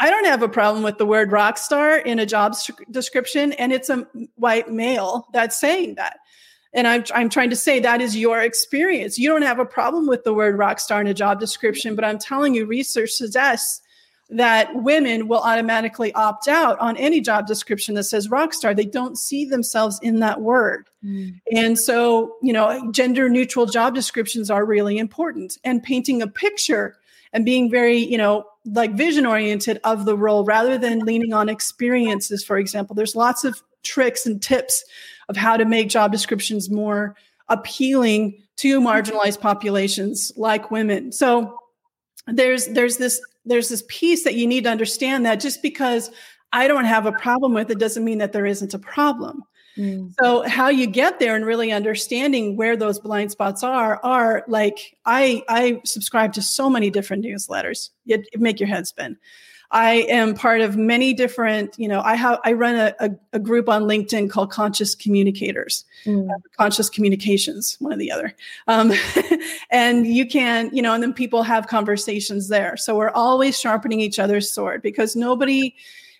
I 0.00 0.10
don't 0.10 0.26
have 0.26 0.42
a 0.42 0.48
problem 0.48 0.84
with 0.84 0.98
the 0.98 1.06
word 1.06 1.32
rock 1.32 1.58
star 1.58 1.98
in 1.98 2.20
a 2.20 2.26
job 2.26 2.54
description 2.90 3.52
and 3.54 3.72
it's 3.72 3.90
a 3.90 4.06
white 4.36 4.70
male 4.70 5.26
that's 5.32 5.58
saying 5.58 5.96
that. 5.96 6.18
And 6.72 6.86
I'm, 6.86 7.04
I'm 7.14 7.28
trying 7.28 7.50
to 7.50 7.56
say 7.56 7.80
that 7.80 8.00
is 8.00 8.16
your 8.16 8.40
experience. 8.40 9.18
You 9.18 9.28
don't 9.28 9.42
have 9.42 9.58
a 9.58 9.64
problem 9.64 10.06
with 10.06 10.22
the 10.22 10.34
word 10.34 10.56
rock 10.56 10.78
star 10.78 11.00
in 11.00 11.08
a 11.08 11.14
job 11.14 11.40
description, 11.40 11.96
but 11.96 12.04
I'm 12.04 12.18
telling 12.18 12.54
you, 12.54 12.66
research 12.66 13.10
suggests 13.10 13.80
that 14.30 14.74
women 14.74 15.26
will 15.26 15.40
automatically 15.40 16.12
opt 16.12 16.48
out 16.48 16.78
on 16.80 16.96
any 16.98 17.20
job 17.20 17.46
description 17.46 17.94
that 17.94 18.04
says 18.04 18.28
rock 18.28 18.52
star. 18.52 18.74
They 18.74 18.84
don't 18.84 19.18
see 19.18 19.46
themselves 19.46 19.98
in 20.02 20.20
that 20.20 20.42
word. 20.42 20.88
Mm. 21.02 21.40
And 21.50 21.78
so, 21.78 22.36
you 22.42 22.52
know, 22.52 22.90
gender 22.92 23.30
neutral 23.30 23.64
job 23.64 23.94
descriptions 23.94 24.50
are 24.50 24.66
really 24.66 24.98
important. 24.98 25.56
And 25.64 25.82
painting 25.82 26.20
a 26.20 26.26
picture 26.26 26.96
and 27.32 27.44
being 27.44 27.70
very, 27.70 27.98
you 27.98 28.18
know, 28.18 28.44
like 28.66 28.94
vision 28.94 29.24
oriented 29.24 29.80
of 29.84 30.04
the 30.04 30.16
role 30.16 30.44
rather 30.44 30.76
than 30.76 31.00
leaning 31.00 31.32
on 31.32 31.48
experiences, 31.48 32.44
for 32.44 32.58
example. 32.58 32.94
There's 32.94 33.16
lots 33.16 33.44
of 33.44 33.62
tricks 33.82 34.26
and 34.26 34.42
tips 34.42 34.84
of 35.30 35.36
how 35.36 35.56
to 35.56 35.64
make 35.64 35.88
job 35.88 36.12
descriptions 36.12 36.70
more 36.70 37.16
appealing 37.48 38.42
to 38.56 38.80
marginalized 38.80 39.40
populations 39.40 40.32
like 40.36 40.70
women. 40.70 41.12
So 41.12 41.58
there's 42.26 42.66
there's 42.66 42.98
this 42.98 43.20
there's 43.48 43.68
this 43.68 43.84
piece 43.88 44.24
that 44.24 44.34
you 44.34 44.46
need 44.46 44.64
to 44.64 44.70
understand 44.70 45.26
that 45.26 45.40
just 45.40 45.62
because 45.62 46.10
I 46.52 46.68
don't 46.68 46.84
have 46.84 47.06
a 47.06 47.12
problem 47.12 47.52
with 47.52 47.70
it 47.70 47.78
doesn't 47.78 48.04
mean 48.04 48.18
that 48.18 48.32
there 48.32 48.46
isn't 48.46 48.74
a 48.74 48.78
problem. 48.78 49.42
Mm. 49.76 50.12
So 50.20 50.42
how 50.48 50.68
you 50.68 50.86
get 50.86 51.20
there 51.20 51.36
and 51.36 51.46
really 51.46 51.70
understanding 51.70 52.56
where 52.56 52.76
those 52.76 52.98
blind 52.98 53.30
spots 53.30 53.62
are 53.62 54.00
are 54.02 54.44
like 54.48 54.96
I 55.06 55.42
I 55.48 55.80
subscribe 55.84 56.32
to 56.34 56.42
so 56.42 56.68
many 56.68 56.90
different 56.90 57.24
newsletters. 57.24 57.90
It, 58.06 58.28
it 58.32 58.40
make 58.40 58.58
your 58.58 58.68
head 58.68 58.86
spin. 58.88 59.16
I 59.70 60.06
am 60.08 60.34
part 60.34 60.62
of 60.62 60.78
many 60.78 61.12
different, 61.12 61.78
you 61.78 61.88
know, 61.88 62.00
I 62.00 62.14
have 62.14 62.40
I 62.44 62.52
run 62.52 62.74
a, 62.74 62.94
a, 63.00 63.10
a 63.34 63.38
group 63.38 63.68
on 63.68 63.82
LinkedIn 63.82 64.30
called 64.30 64.50
Conscious 64.50 64.94
Communicators, 64.94 65.84
mm. 66.06 66.30
uh, 66.30 66.38
Conscious 66.56 66.88
Communications, 66.88 67.76
one 67.78 67.92
or 67.92 67.96
the 67.96 68.10
other. 68.10 68.34
Um, 68.66 68.92
and 69.70 70.06
you 70.06 70.26
can, 70.26 70.70
you 70.74 70.80
know, 70.80 70.94
and 70.94 71.02
then 71.02 71.12
people 71.12 71.42
have 71.42 71.66
conversations 71.66 72.48
there. 72.48 72.78
So 72.78 72.96
we're 72.96 73.10
always 73.10 73.58
sharpening 73.58 74.00
each 74.00 74.18
other's 74.18 74.50
sword 74.50 74.80
because 74.80 75.14
nobody 75.14 75.74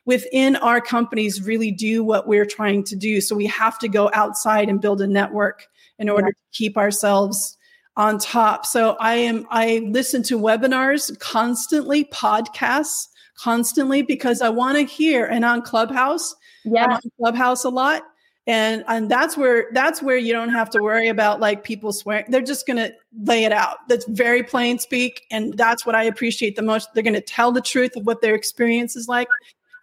within 0.05 0.57
our 0.57 0.81
companies 0.81 1.43
really 1.43 1.71
do 1.71 2.05
what 2.05 2.29
we're 2.29 2.47
trying 2.47 2.85
to 2.85 2.97
do. 2.97 3.21
So 3.23 3.35
we 3.35 3.47
have 3.47 3.79
to 3.79 3.89
go 3.89 4.11
outside 4.13 4.69
and 4.69 4.81
build 4.81 5.01
a 5.01 5.07
network 5.07 5.69
in 5.99 6.11
order 6.11 6.29
yeah. 6.29 6.33
to 6.33 6.59
keep 6.59 6.77
ourselves 6.77 7.57
on 7.97 8.19
top. 8.19 8.67
So 8.67 8.97
I 9.01 9.15
am 9.15 9.47
I 9.51 9.87
listen 9.87 10.23
to 10.25 10.39
webinars 10.39 11.19
constantly, 11.19 12.05
podcasts 12.05 13.09
constantly 13.39 14.03
because 14.03 14.43
I 14.43 14.49
want 14.49 14.77
to 14.79 14.85
hear. 14.85 15.25
And 15.27 15.45
on 15.45 15.63
Clubhouse, 15.63 16.35
yeah, 16.65 16.95
on 16.95 17.01
Clubhouse 17.19 17.65
a 17.65 17.69
lot. 17.71 18.03
And, 18.47 18.83
and 18.89 19.11
that's 19.11 19.37
where 19.37 19.69
that's 19.73 20.03
where 20.03 20.17
you 20.17 20.33
don't 20.33 20.49
have 20.49 20.71
to 20.71 20.83
worry 20.83 21.09
about 21.09 21.39
like 21.39 21.65
people 21.65 21.93
swearing. 21.93 22.25
They're 22.29 22.41
just 22.41 22.67
gonna 22.67 22.93
lay 23.23 23.45
it 23.45 23.53
out. 23.53 23.77
That's 23.89 24.07
very 24.07 24.43
plain 24.43 24.79
speak, 24.79 25.27
and 25.31 25.53
that's 25.59 25.85
what 25.85 25.95
I 25.95 26.05
appreciate 26.05 26.57
the 26.57 26.63
most. 26.63 26.89
They're 26.95 27.03
gonna 27.03 27.21
tell 27.21 27.53
the 27.53 27.61
truth 27.61 27.95
of 27.95 28.07
what 28.07 28.23
their 28.23 28.35
experience 28.35 28.97
is 28.97 29.07
like. 29.07 29.29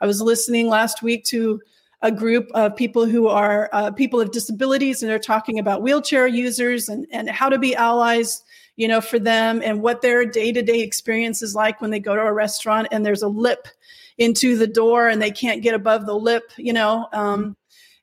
I 0.02 0.08
was 0.08 0.20
listening 0.20 0.68
last 0.68 1.04
week 1.04 1.26
to 1.26 1.62
a 2.02 2.12
group 2.12 2.50
of 2.56 2.76
people 2.76 3.06
who 3.06 3.28
are 3.28 3.70
uh, 3.72 3.92
people 3.92 4.20
of 4.20 4.32
disabilities, 4.32 5.04
and 5.04 5.12
they're 5.12 5.20
talking 5.20 5.60
about 5.60 5.84
wheelchair 5.84 6.26
users 6.26 6.90
and 6.90 7.06
and 7.12 7.30
how 7.30 7.50
to 7.50 7.60
be 7.60 7.76
allies 7.76 8.44
you 8.76 8.88
know, 8.88 9.02
for 9.02 9.20
them 9.20 9.62
and 9.64 9.82
what 9.82 10.02
their 10.02 10.26
day 10.26 10.52
to 10.52 10.62
day 10.62 10.82
experience 10.82 11.42
is 11.42 11.56
like 11.56 11.82
when 11.82 11.92
they 11.92 12.00
go 12.00 12.16
to 12.16 12.22
a 12.22 12.34
restaurant 12.34 12.88
and 12.92 13.06
there's 13.06 13.22
a 13.22 13.28
lip 13.28 13.68
into 14.18 14.58
the 14.58 14.68
door 14.68 15.08
and 15.08 15.22
they 15.22 15.32
can't 15.32 15.62
get 15.62 15.76
above 15.76 16.06
the 16.06 16.16
lip, 16.16 16.52
you 16.58 16.74
know, 16.74 17.08
um, 17.14 17.56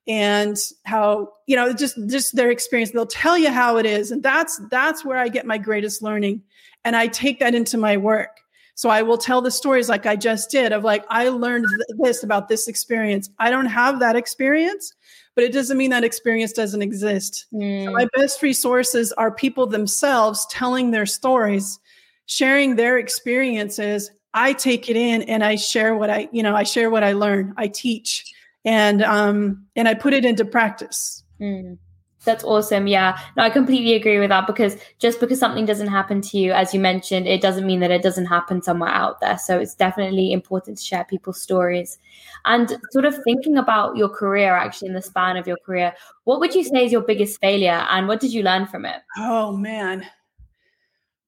and 0.07 0.57
how 0.85 1.33
you 1.47 1.55
know 1.55 1.73
just 1.73 1.97
just 2.09 2.35
their 2.35 2.51
experience. 2.51 2.91
They'll 2.91 3.07
tell 3.07 3.39
you 3.39 3.51
how 3.51 3.77
it 3.77 3.87
is, 3.87 4.11
and 4.11 4.23
that's 4.23 4.61
that's 4.71 5.05
where 5.05 5.19
I 5.19 5.29
get 5.29 5.47
my 5.47 5.59
greatest 5.59 6.03
learning, 6.03 6.43
and 6.85 6.97
I 6.97 7.07
take 7.07 7.39
that 7.41 7.55
into 7.55 7.79
my 7.79 7.97
work. 7.97 8.39
So 8.75 8.89
I 8.89 9.03
will 9.03 9.19
tell 9.19 9.43
the 9.43 9.51
stories 9.51 9.89
like 9.89 10.07
I 10.07 10.17
just 10.17 10.51
did 10.51 10.73
of 10.73 10.83
like 10.83 11.05
I 11.09 11.29
learned 11.29 11.67
this 11.99 12.25
about 12.25 12.49
this 12.49 12.69
experience. 12.69 13.31
I 13.39 13.51
don't 13.51 13.67
have 13.67 14.01
that 14.01 14.17
experience, 14.17 14.93
but 15.35 15.45
it 15.45 15.53
doesn't 15.53 15.79
mean 15.79 15.91
that 15.91 16.05
experience 16.05 16.53
doesn't 16.53 16.83
exist. 16.83 17.47
Mm. 17.53 17.87
So 17.87 17.93
my 17.93 18.07
best 18.15 18.43
resources 18.43 19.13
are 19.13 19.31
people 19.31 19.67
themselves 19.67 20.47
telling 20.51 20.91
their 20.91 21.07
stories, 21.07 21.79
sharing 22.27 22.77
their 22.77 22.99
experiences. 22.99 24.11
I 24.35 24.53
take 24.53 24.89
it 24.89 24.97
in 24.97 25.23
and 25.23 25.45
I 25.45 25.57
share 25.57 25.95
what 25.95 26.11
I, 26.11 26.29
you 26.33 26.43
know, 26.43 26.55
I 26.55 26.63
share 26.63 26.91
what 26.91 27.05
I 27.05 27.13
learn. 27.13 27.55
I 27.57 27.69
teach 27.69 28.33
and 28.65 29.03
um 29.03 29.67
and 29.75 29.89
I 29.89 29.95
put 29.95 30.13
it 30.13 30.25
into 30.25 30.45
practice. 30.45 31.25
Mm. 31.41 31.79
That's 32.25 32.45
awesome. 32.45 32.87
Yeah. 32.87 33.19
No, 33.37 33.43
I 33.43 33.51
completely 33.51 33.95
agree 33.95 34.19
with 34.21 34.29
that 34.29 34.47
because 34.47 34.77
just 34.99 35.19
because 35.19 35.39
something 35.39 35.65
doesn't 35.65 35.89
happen 35.89 36.21
to 36.23 36.39
you, 36.39 36.53
as 36.53 36.73
you 36.73 36.79
mentioned, 36.81 37.27
it 37.27 37.41
doesn't 37.41 37.67
mean 37.67 37.81
that 37.81 37.91
it 37.91 38.03
doesn't 38.03 38.27
happen 38.27 38.63
somewhere 38.63 38.91
out 38.91 39.21
there. 39.21 39.39
So 39.39 39.59
it's 39.59 39.75
definitely 39.75 40.33
important 40.33 40.79
to 40.79 40.85
share 40.85 41.05
people's 41.05 41.41
stories. 41.41 41.99
And 42.45 42.79
sort 42.93 43.05
of 43.05 43.17
thinking 43.25 43.59
about 43.59 43.97
your 43.97 44.09
career, 44.09 44.55
actually, 44.55 44.89
in 44.89 44.95
the 44.95 45.03
span 45.03 45.37
of 45.37 45.47
your 45.47 45.59
career, 45.67 45.95
what 46.25 46.39
would 46.41 46.55
you 46.55 46.63
say 46.65 46.87
is 46.87 46.93
your 46.93 47.03
biggest 47.03 47.41
failure 47.41 47.87
and 47.91 48.07
what 48.07 48.21
did 48.21 48.33
you 48.33 48.43
learn 48.43 48.67
from 48.67 48.85
it? 48.85 49.03
Oh, 49.17 49.57
man. 49.57 50.07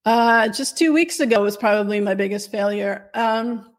Uh, 0.04 0.48
just 0.48 0.76
two 0.76 0.92
weeks 0.92 1.18
ago 1.18 1.42
was 1.42 1.56
probably 1.56 1.98
my 1.98 2.14
biggest 2.14 2.50
failure. 2.50 3.10
Um, 3.14 3.73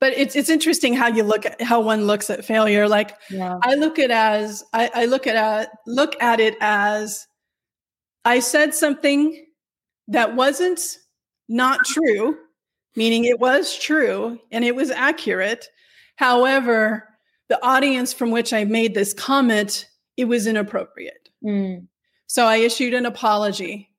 but 0.00 0.14
it's 0.14 0.34
it's 0.34 0.48
interesting 0.48 0.94
how 0.94 1.08
you 1.08 1.22
look 1.22 1.44
at 1.44 1.60
how 1.60 1.80
one 1.80 2.06
looks 2.06 2.30
at 2.30 2.44
failure. 2.44 2.88
Like 2.88 3.16
yeah. 3.28 3.58
I 3.62 3.74
look 3.74 3.98
at 3.98 4.10
as 4.10 4.64
I, 4.72 4.90
I 4.94 5.04
look 5.04 5.26
at 5.26 5.36
a, 5.36 5.70
look 5.86 6.20
at 6.22 6.40
it 6.40 6.56
as 6.60 7.26
I 8.24 8.40
said 8.40 8.74
something 8.74 9.46
that 10.08 10.34
wasn't 10.34 10.80
not 11.48 11.84
true, 11.84 12.38
meaning 12.96 13.24
it 13.26 13.38
was 13.38 13.76
true 13.78 14.40
and 14.50 14.64
it 14.64 14.74
was 14.74 14.90
accurate. 14.90 15.68
However, 16.16 17.08
the 17.48 17.62
audience 17.64 18.12
from 18.12 18.30
which 18.30 18.52
I 18.52 18.64
made 18.64 18.94
this 18.94 19.12
comment, 19.12 19.86
it 20.16 20.24
was 20.24 20.46
inappropriate. 20.46 21.28
Mm. 21.44 21.88
So 22.26 22.46
I 22.46 22.56
issued 22.56 22.94
an 22.94 23.06
apology. 23.06 23.90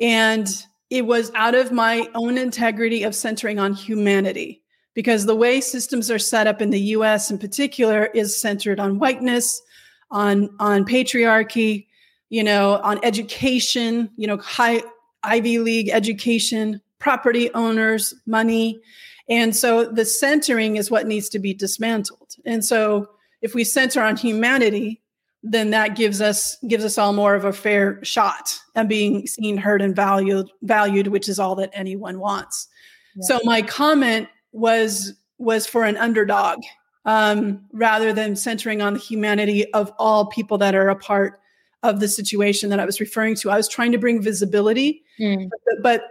And 0.00 0.48
it 0.90 1.06
was 1.06 1.30
out 1.34 1.54
of 1.54 1.72
my 1.72 2.08
own 2.14 2.38
integrity 2.38 3.02
of 3.02 3.14
centering 3.14 3.58
on 3.58 3.74
humanity 3.74 4.62
because 4.98 5.26
the 5.26 5.36
way 5.36 5.60
systems 5.60 6.10
are 6.10 6.18
set 6.18 6.48
up 6.48 6.60
in 6.60 6.70
the 6.70 6.80
US 6.96 7.30
in 7.30 7.38
particular 7.38 8.06
is 8.14 8.36
centered 8.36 8.80
on 8.80 8.98
whiteness, 8.98 9.62
on 10.10 10.50
on 10.58 10.84
patriarchy, 10.84 11.86
you 12.30 12.42
know, 12.42 12.80
on 12.82 12.98
education, 13.04 14.10
you 14.16 14.26
know, 14.26 14.38
high 14.38 14.82
Ivy 15.22 15.60
League 15.60 15.88
education, 15.88 16.80
property 16.98 17.48
owners, 17.54 18.12
money. 18.26 18.80
And 19.28 19.54
so 19.54 19.84
the 19.84 20.04
centering 20.04 20.74
is 20.74 20.90
what 20.90 21.06
needs 21.06 21.28
to 21.28 21.38
be 21.38 21.54
dismantled. 21.54 22.34
And 22.44 22.64
so 22.64 23.08
if 23.40 23.54
we 23.54 23.62
center 23.62 24.02
on 24.02 24.16
humanity, 24.16 25.00
then 25.44 25.70
that 25.70 25.94
gives 25.94 26.20
us 26.20 26.56
gives 26.66 26.84
us 26.84 26.98
all 26.98 27.12
more 27.12 27.36
of 27.36 27.44
a 27.44 27.52
fair 27.52 28.02
shot 28.02 28.58
at 28.74 28.88
being 28.88 29.28
seen, 29.28 29.58
heard, 29.58 29.80
and 29.80 29.94
valued, 29.94 30.50
valued, 30.62 31.06
which 31.06 31.28
is 31.28 31.38
all 31.38 31.54
that 31.54 31.70
anyone 31.72 32.18
wants. 32.18 32.66
Yeah. 33.14 33.38
So 33.38 33.40
my 33.44 33.62
comment 33.62 34.28
was 34.52 35.14
was 35.38 35.66
for 35.66 35.84
an 35.84 35.96
underdog 35.96 36.60
um, 37.04 37.64
rather 37.72 38.12
than 38.12 38.36
centering 38.36 38.82
on 38.82 38.94
the 38.94 39.00
humanity 39.00 39.72
of 39.72 39.92
all 39.98 40.26
people 40.26 40.58
that 40.58 40.74
are 40.74 40.88
a 40.88 40.96
part 40.96 41.40
of 41.82 42.00
the 42.00 42.08
situation 42.08 42.70
that 42.70 42.80
I 42.80 42.84
was 42.84 43.00
referring 43.00 43.36
to. 43.36 43.50
I 43.50 43.56
was 43.56 43.68
trying 43.68 43.92
to 43.92 43.98
bring 43.98 44.20
visibility, 44.20 45.04
mm. 45.18 45.48
but, 45.48 45.82
but, 45.82 46.02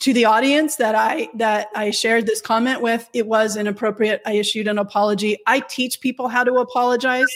to 0.00 0.14
the 0.14 0.24
audience 0.24 0.76
that 0.76 0.94
I 0.94 1.28
that 1.34 1.68
I 1.76 1.90
shared 1.90 2.26
this 2.26 2.40
comment 2.40 2.80
with, 2.80 3.08
it 3.12 3.26
was 3.26 3.58
inappropriate. 3.58 4.22
I 4.24 4.32
issued 4.32 4.66
an 4.66 4.78
apology. 4.78 5.38
I 5.46 5.60
teach 5.60 6.00
people 6.00 6.28
how 6.28 6.42
to 6.44 6.54
apologize, 6.54 7.26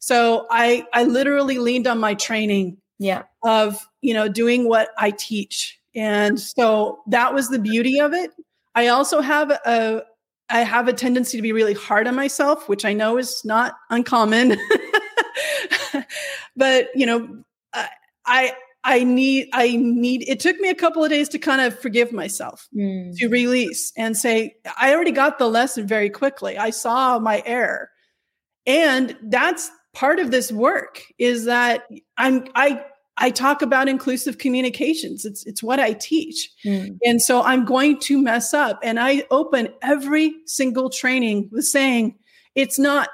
so 0.00 0.46
I 0.50 0.84
I 0.92 1.04
literally 1.04 1.58
leaned 1.58 1.86
on 1.86 2.00
my 2.00 2.14
training, 2.14 2.78
yeah, 2.98 3.22
of 3.44 3.78
you 4.02 4.12
know 4.12 4.28
doing 4.28 4.68
what 4.68 4.88
I 4.98 5.12
teach, 5.12 5.78
and 5.94 6.38
so 6.38 6.98
that 7.06 7.32
was 7.32 7.48
the 7.48 7.60
beauty 7.60 8.00
of 8.00 8.12
it. 8.12 8.32
I 8.74 8.88
also 8.88 9.20
have 9.20 9.50
a 9.50 10.02
I 10.50 10.60
have 10.60 10.88
a 10.88 10.92
tendency 10.92 11.38
to 11.38 11.42
be 11.42 11.52
really 11.52 11.74
hard 11.74 12.06
on 12.06 12.14
myself, 12.14 12.68
which 12.68 12.84
I 12.84 12.92
know 12.92 13.16
is 13.16 13.44
not 13.44 13.74
uncommon. 13.90 14.56
but 16.56 16.88
you 16.94 17.06
know, 17.06 17.44
I 18.26 18.54
I 18.84 19.02
need 19.02 19.48
I 19.52 19.76
need 19.76 20.28
it 20.28 20.40
took 20.40 20.58
me 20.58 20.68
a 20.68 20.74
couple 20.74 21.02
of 21.02 21.10
days 21.10 21.28
to 21.30 21.38
kind 21.38 21.60
of 21.60 21.78
forgive 21.78 22.12
myself, 22.12 22.68
mm. 22.76 23.16
to 23.16 23.28
release 23.28 23.92
and 23.96 24.16
say 24.16 24.54
I 24.78 24.94
already 24.94 25.12
got 25.12 25.38
the 25.38 25.48
lesson 25.48 25.86
very 25.86 26.10
quickly. 26.10 26.58
I 26.58 26.70
saw 26.70 27.18
my 27.18 27.42
error. 27.46 27.90
And 28.66 29.16
that's 29.22 29.70
part 29.94 30.18
of 30.18 30.30
this 30.30 30.50
work 30.50 31.02
is 31.18 31.44
that 31.44 31.84
I'm 32.18 32.46
I 32.54 32.84
I 33.16 33.30
talk 33.30 33.62
about 33.62 33.88
inclusive 33.88 34.38
communications. 34.38 35.24
It's 35.24 35.46
it's 35.46 35.62
what 35.62 35.78
I 35.78 35.92
teach. 35.92 36.50
Mm. 36.64 36.98
And 37.04 37.22
so 37.22 37.42
I'm 37.42 37.64
going 37.64 38.00
to 38.00 38.20
mess 38.20 38.52
up 38.52 38.80
and 38.82 38.98
I 38.98 39.24
open 39.30 39.68
every 39.82 40.34
single 40.46 40.90
training 40.90 41.48
with 41.52 41.64
saying 41.64 42.16
it's 42.54 42.78
not 42.78 43.08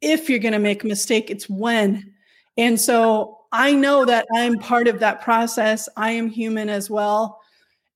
if 0.00 0.28
you're 0.28 0.38
going 0.38 0.52
to 0.52 0.58
make 0.58 0.84
a 0.84 0.86
mistake, 0.86 1.30
it's 1.30 1.48
when. 1.48 2.12
And 2.56 2.78
so 2.78 3.38
I 3.52 3.72
know 3.72 4.04
that 4.04 4.26
I'm 4.34 4.58
part 4.58 4.88
of 4.88 5.00
that 5.00 5.22
process. 5.22 5.88
I 5.96 6.10
am 6.12 6.28
human 6.28 6.68
as 6.68 6.90
well. 6.90 7.40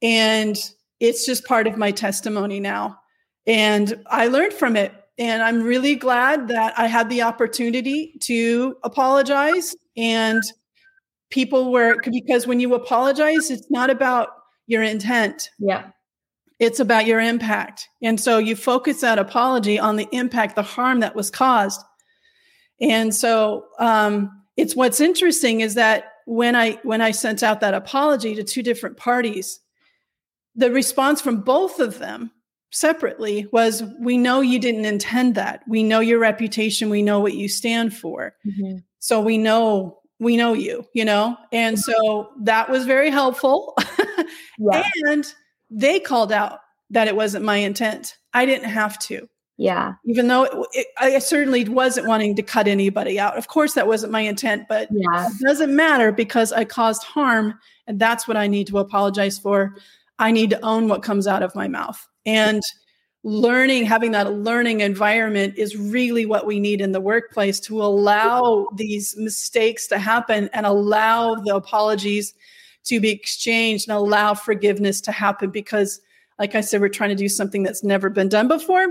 And 0.01 0.57
it's 1.01 1.27
just 1.27 1.45
part 1.45 1.67
of 1.67 1.77
my 1.77 1.91
testimony 1.91 2.61
now. 2.61 2.99
And 3.47 4.03
I 4.07 4.29
learned 4.29 4.55
from 4.55 4.77
it. 4.77 4.93
And 5.19 5.43
I'm 5.43 5.63
really 5.63 5.97
glad 5.97 6.49
that 6.49 6.79
I 6.79 6.87
had 6.87 7.11
the 7.11 7.23
opportunity 7.23 8.15
to 8.23 8.77
apologize 8.85 9.75
and 9.97 10.43
people 11.31 11.73
were 11.73 11.97
because 12.11 12.47
when 12.47 12.61
you 12.61 12.75
apologize 12.75 13.51
it's 13.51 13.71
not 13.71 13.91
about 13.91 14.31
your 14.69 14.83
intent. 14.83 15.51
Yeah. 15.59 15.91
It's 16.61 16.79
about 16.79 17.07
your 17.07 17.21
impact. 17.21 17.89
And 18.03 18.21
so 18.21 18.39
you 18.39 18.55
focus 18.55 19.01
that 19.01 19.19
apology 19.19 19.79
on 19.79 19.97
the 19.97 20.09
impact, 20.13 20.55
the 20.55 20.63
harm 20.63 21.01
that 21.01 21.17
was 21.17 21.31
caused. 21.31 21.81
And 22.81 23.15
so 23.15 23.67
um, 23.79 24.31
it's 24.57 24.77
what's 24.77 25.01
interesting 25.01 25.61
is 25.61 25.75
that 25.75 26.13
when 26.27 26.55
I 26.55 26.73
when 26.83 27.01
I 27.01 27.13
sent 27.13 27.43
out 27.43 27.61
that 27.61 27.75
apology 27.75 28.35
to 28.35 28.45
two 28.45 28.63
different 28.63 28.97
parties, 28.97 29.61
the 30.55 30.71
response 30.71 31.21
from 31.21 31.41
both 31.41 31.81
of 31.81 31.99
them 31.99 32.31
separately 32.71 33.47
was 33.53 33.83
we 34.01 34.19
know 34.19 34.41
you 34.41 34.59
didn't 34.59 34.85
intend 34.85 35.37
that. 35.37 35.63
We 35.67 35.83
know 35.83 36.01
your 36.01 36.19
reputation, 36.19 36.91
we 36.91 37.03
know 37.03 37.21
what 37.21 37.35
you 37.35 37.49
stand 37.49 37.97
for. 37.97 38.35
Mm-hmm. 38.47 38.79
So 38.99 39.21
we 39.21 39.39
know 39.39 39.98
we 40.19 40.37
know 40.37 40.53
you, 40.53 40.87
you 40.95 41.05
know? 41.05 41.37
And 41.53 41.77
mm-hmm. 41.77 41.93
so 41.93 42.31
that 42.43 42.69
was 42.69 42.85
very 42.85 43.11
helpful. 43.11 43.77
yeah. 44.59 44.89
And 45.07 45.33
they 45.71 46.01
called 46.01 46.33
out 46.33 46.61
that 46.91 47.09
it 47.09 47.17
wasn't 47.17 47.45
my 47.45 47.57
intent. 47.57 48.17
I 48.33 48.47
didn't 48.47 48.71
have 48.71 48.99
to. 49.01 49.29
Yeah. 49.59 49.95
Even 50.05 50.29
though 50.29 50.45
it, 50.45 50.67
it, 50.73 50.87
I 50.99 51.19
certainly 51.19 51.69
wasn't 51.69 52.07
wanting 52.07 52.37
to 52.37 52.43
cut 52.43 52.69
anybody 52.69 53.19
out. 53.19 53.37
Of 53.37 53.49
course, 53.49 53.75
that 53.75 53.89
wasn't 53.89 54.13
my 54.13 54.21
intent, 54.21 54.67
but 54.69 54.89
yeah. 54.93 55.27
it 55.27 55.33
doesn't 55.45 55.75
matter 55.75 56.13
because 56.13 56.53
I 56.53 56.65
caused 56.65 57.03
harm. 57.03 57.59
And 57.87 57.99
that's 57.99 58.29
what 58.29 58.37
I 58.37 58.47
need 58.47 58.69
to 58.69 58.79
apologize 58.79 59.39
for. 59.39 59.75
I 60.19 60.31
need 60.31 60.51
to 60.51 60.65
own 60.65 60.89
what 60.89 61.03
comes 61.03 61.27
out 61.27 61.43
of 61.43 61.55
my 61.55 61.69
mouth. 61.69 62.07
And 62.25 62.63
learning, 63.25 63.85
having 63.85 64.13
that 64.13 64.33
learning 64.33 64.81
environment 64.81 65.55
is 65.57 65.77
really 65.77 66.25
what 66.25 66.47
we 66.47 66.61
need 66.61 66.81
in 66.81 66.93
the 66.93 67.01
workplace 67.01 67.59
to 67.61 67.83
allow 67.83 68.69
these 68.77 69.17
mistakes 69.17 69.87
to 69.89 69.99
happen 69.99 70.49
and 70.53 70.65
allow 70.65 71.35
the 71.35 71.55
apologies 71.55 72.35
to 72.85 73.01
be 73.01 73.11
exchanged 73.11 73.89
and 73.89 73.97
allow 73.97 74.35
forgiveness 74.35 75.01
to 75.01 75.13
happen 75.13 75.51
because 75.51 76.01
like 76.39 76.55
i 76.55 76.61
said 76.61 76.81
we're 76.81 76.89
trying 76.89 77.11
to 77.11 77.17
do 77.17 77.29
something 77.29 77.63
that's 77.63 77.85
never 77.85 78.09
been 78.09 78.29
done 78.29 78.49
before. 78.49 78.87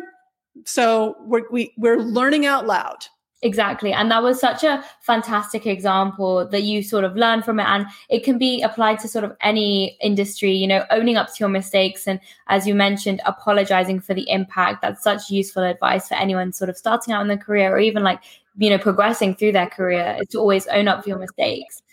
So 0.66 1.16
we're, 1.22 1.50
we, 1.52 1.74
we're 1.78 2.00
learning 2.00 2.46
out 2.46 2.66
loud 2.66 3.06
Exactly. 3.44 3.94
And 3.94 4.10
that 4.10 4.24
was 4.24 4.40
such 4.40 4.64
a 4.64 4.84
fantastic 5.02 5.68
example 5.68 6.48
that 6.48 6.64
you 6.64 6.82
sort 6.82 7.04
of 7.04 7.16
learn 7.16 7.44
from 7.44 7.60
it. 7.60 7.68
And 7.68 7.86
it 8.10 8.24
can 8.24 8.40
be 8.40 8.64
applied 8.64 8.98
to 9.02 9.08
sort 9.08 9.24
of 9.24 9.38
any 9.42 9.96
industry, 10.02 10.54
you 10.54 10.66
know, 10.66 10.86
owning 10.90 11.18
up 11.18 11.28
to 11.28 11.36
your 11.40 11.50
mistakes. 11.50 12.08
And 12.08 12.20
as 12.48 12.66
you 12.66 12.74
mentioned, 12.74 13.22
apologizing 13.28 14.00
for 14.00 14.16
the 14.16 14.28
impact. 14.28 14.82
That's 14.82 15.04
such 15.04 15.30
useful 15.30 15.62
advice 15.62 16.08
for 16.08 16.16
anyone 16.16 16.52
sort 16.52 16.72
of 16.72 16.78
starting 16.78 17.14
out 17.14 17.22
in 17.22 17.28
their 17.28 17.38
career 17.38 17.72
or 17.72 17.80
even 17.80 18.02
like, 18.02 18.22
you 18.58 18.72
know, 18.72 18.80
progressing 18.80 19.36
through 19.36 19.52
their 19.52 19.68
career 19.68 20.18
is 20.20 20.30
to 20.30 20.40
always 20.40 20.66
own 20.68 20.88
up 20.88 21.04
for 21.04 21.10
your 21.10 21.20
mistakes. 21.20 21.84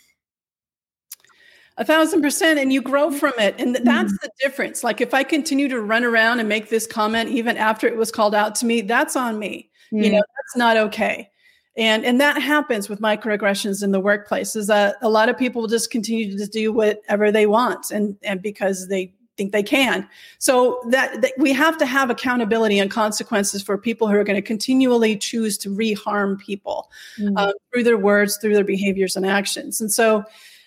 A 1.77 1.85
thousand 1.85 2.23
percent. 2.23 2.59
And 2.59 2.73
you 2.73 2.81
grow 2.81 3.11
from 3.11 3.35
it. 3.39 3.55
And 3.59 3.75
that's 3.75 3.85
mm-hmm. 3.85 4.17
the 4.23 4.31
difference. 4.41 4.83
Like 4.83 5.03
if 5.03 5.13
I 5.13 5.23
continue 5.23 5.69
to 5.69 5.83
run 5.83 6.05
around 6.05 6.41
and 6.41 6.49
make 6.49 6.71
this 6.71 6.87
comment, 6.87 7.29
even 7.29 7.59
after 7.59 7.87
it 7.87 7.99
was 7.99 8.11
called 8.11 8.35
out 8.35 8.55
to 8.57 8.65
me, 8.65 8.81
that's 8.81 9.15
on 9.15 9.39
me. 9.39 9.69
Mm-hmm. 9.93 10.05
You 10.05 10.13
know, 10.13 10.23
that's 10.23 10.57
not 10.57 10.79
okay. 10.79 11.29
And 11.77 12.05
and 12.05 12.21
that 12.21 12.41
happens 12.41 12.89
with 12.89 13.01
microaggressions 13.01 13.83
in 13.83 13.91
the 13.91 14.01
workplace 14.01 14.55
is 14.55 14.69
that 14.69 14.97
a 15.03 15.09
lot 15.09 15.29
of 15.29 15.37
people 15.37 15.63
will 15.63 15.69
just 15.69 15.91
continue 15.91 16.39
to 16.39 16.47
do 16.47 16.73
whatever 16.73 17.33
they 17.33 17.47
want 17.47 17.91
and, 17.91 18.17
and 18.23 18.41
because 18.41 18.89
they 18.89 19.13
think 19.37 19.51
they 19.51 19.65
can. 19.65 20.09
So 20.39 20.81
that, 20.91 21.21
that, 21.23 21.33
we 21.39 21.53
have 21.53 21.77
to 21.79 21.87
have 21.87 22.09
accountability 22.09 22.79
and 22.79 22.89
consequences 22.89 23.63
for 23.63 23.77
people 23.77 24.07
who 24.07 24.15
are 24.15 24.23
going 24.23 24.37
to 24.37 24.47
continually 24.47 25.17
choose 25.17 25.59
to 25.59 25.71
reharm 25.71 26.39
people 26.39 26.89
mm-hmm. 27.19 27.37
uh, 27.37 27.51
through 27.73 27.83
their 27.83 27.99
words, 27.99 28.37
through 28.37 28.55
their 28.55 28.63
behaviors 28.63 29.17
and 29.17 29.27
actions. 29.27 29.81
And 29.81 29.91
so 29.91 30.25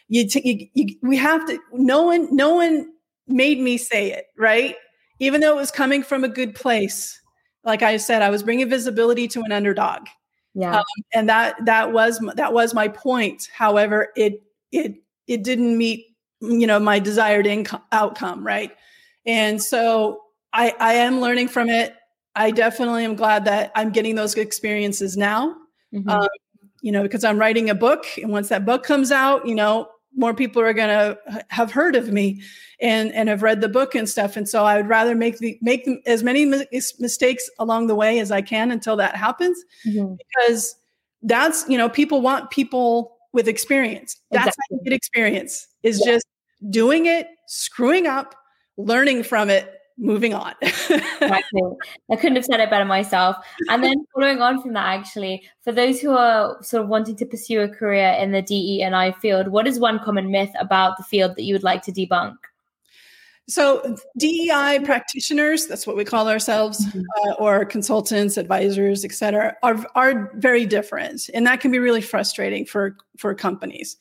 you, 0.08 0.28
t- 0.28 0.70
you, 0.74 0.86
you, 0.86 0.96
we 1.02 1.18
have 1.18 1.46
to 1.48 1.60
no 1.74 2.04
one 2.04 2.34
no 2.36 2.56
one 2.56 2.92
made 3.28 3.60
me 3.60 3.78
say 3.78 4.12
it 4.12 4.28
right 4.38 4.76
even 5.20 5.42
though 5.42 5.52
it 5.52 5.58
was 5.58 5.72
coming 5.72 6.02
from 6.02 6.24
a 6.24 6.30
good 6.30 6.56
place 6.56 7.20
like 7.64 7.82
i 7.82 7.98
said 7.98 8.22
i 8.22 8.30
was 8.30 8.44
bringing 8.44 8.70
visibility 8.70 9.28
to 9.28 9.42
an 9.42 9.52
underdog 9.52 10.08
yeah. 10.58 10.80
Um, 10.80 10.86
and 11.13 11.30
that 11.30 11.65
that 11.65 11.93
was 11.93 12.20
that 12.36 12.52
was 12.52 12.74
my 12.74 12.88
point. 12.88 13.48
However 13.54 14.10
it 14.15 14.41
it 14.72 14.96
it 15.28 15.43
didn't 15.43 15.78
meet 15.78 16.08
you 16.41 16.65
know 16.65 16.80
my 16.80 16.98
desired 17.00 17.46
income 17.46 17.84
outcome 17.91 18.46
right? 18.46 18.72
And 19.26 19.62
so 19.62 20.22
i 20.54 20.74
i 20.80 20.93
am 20.93 21.22
learning 21.22 21.48
from 21.48 21.70
it. 21.70 21.96
I 22.36 22.52
definitely 22.52 23.06
am 23.06 23.15
glad 23.15 23.46
that 23.46 23.72
i'm 23.76 23.91
getting 23.91 24.15
those 24.15 24.34
experiences 24.36 25.15
now. 25.15 25.56
Mm-hmm. 25.93 26.10
um, 26.10 26.28
you 26.82 26.91
know 26.91 27.02
because 27.02 27.24
i'm 27.24 27.39
writing 27.39 27.70
a 27.70 27.76
book 27.76 28.06
and 28.22 28.32
once 28.32 28.50
that 28.50 28.65
book 28.65 28.84
comes 28.84 29.12
out 29.12 29.48
you 29.48 29.56
know 29.56 29.88
more 30.15 30.34
people 30.34 30.62
are 30.62 30.74
going 30.74 30.89
to 30.89 31.43
have 31.50 31.72
heard 31.72 31.96
of 31.96 32.12
me 32.12 32.41
and 32.80 33.12
and 33.13 33.30
have 33.30 33.43
read 33.43 33.62
the 33.62 33.70
book 33.70 33.96
and 33.96 34.08
stuff 34.08 34.36
and 34.36 34.48
so 34.48 34.65
i 34.65 34.78
would 34.78 34.88
rather 34.88 35.15
make 35.15 35.38
the 35.39 35.58
make 35.62 35.88
as 36.06 36.24
many 36.24 36.46
mistakes 36.46 37.50
along 37.60 37.88
the 37.88 37.96
way 37.96 38.20
as 38.20 38.32
i 38.32 38.41
can 38.41 38.72
until 38.72 38.96
that 38.96 39.15
happens 39.15 39.58
mm-hmm. 39.86 40.15
because 40.15 40.76
that's 41.24 41.67
you 41.67 41.78
know 41.78 41.89
people 41.89 42.22
want 42.22 42.50
people 42.50 43.17
with 43.34 43.48
experience 43.48 44.15
that's 44.32 44.48
exactly. 44.48 44.63
how 44.70 44.78
you 44.78 44.84
get 44.84 44.93
experience 44.93 45.67
is 45.84 46.02
yeah. 46.06 46.13
just 46.13 46.28
doing 46.70 47.06
it 47.06 47.28
screwing 47.48 48.08
up 48.08 48.36
learning 48.78 49.24
from 49.24 49.50
it 49.50 49.77
moving 49.98 50.34
on. 50.34 50.54
exactly. 50.62 51.62
I 52.12 52.16
couldn't 52.16 52.36
have 52.36 52.46
said 52.46 52.60
it 52.60 52.70
better 52.70 52.86
myself. 52.86 53.36
And 53.70 53.84
then 53.84 54.06
following 54.14 54.42
on 54.42 54.62
from 54.62 54.74
that, 54.74 54.86
actually, 54.86 55.48
for 55.64 55.72
those 55.72 56.00
who 56.00 56.12
are 56.12 56.62
sort 56.62 56.84
of 56.84 56.90
wanting 56.90 57.16
to 57.18 57.26
pursue 57.26 57.62
a 57.62 57.70
career 57.70 58.12
in 58.20 58.32
the 58.32 58.42
DE 58.42 58.82
and 58.84 58.96
I 58.96 59.12
field, 59.14 59.48
what 59.50 59.68
is 59.68 59.80
one 59.80 60.00
common 60.04 60.32
myth 60.32 60.52
about 60.60 60.98
the 60.98 61.04
field 61.04 61.36
that 61.36 61.44
you 61.44 61.54
would 61.54 61.64
like 61.64 61.82
to 61.84 61.92
debunk? 61.92 62.36
So, 63.50 63.96
DEI 64.18 64.82
practitioners, 64.84 65.68
that's 65.68 65.88
what 65.88 65.96
we 65.96 66.04
call 66.04 66.28
ourselves, 66.28 66.86
mm-hmm. 66.86 67.02
uh, 67.30 67.34
or 67.36 67.64
consultants, 67.64 68.36
advisors, 68.36 69.06
et 69.06 69.14
cetera, 69.14 69.56
are, 69.64 69.86
are 69.96 70.34
very 70.36 70.66
different. 70.66 71.30
And 71.34 71.48
that 71.48 71.62
can 71.62 71.72
be 71.72 71.80
really 71.80 72.02
frustrating 72.02 72.66
for, 72.66 72.98
for 73.18 73.34
companies. 73.34 73.96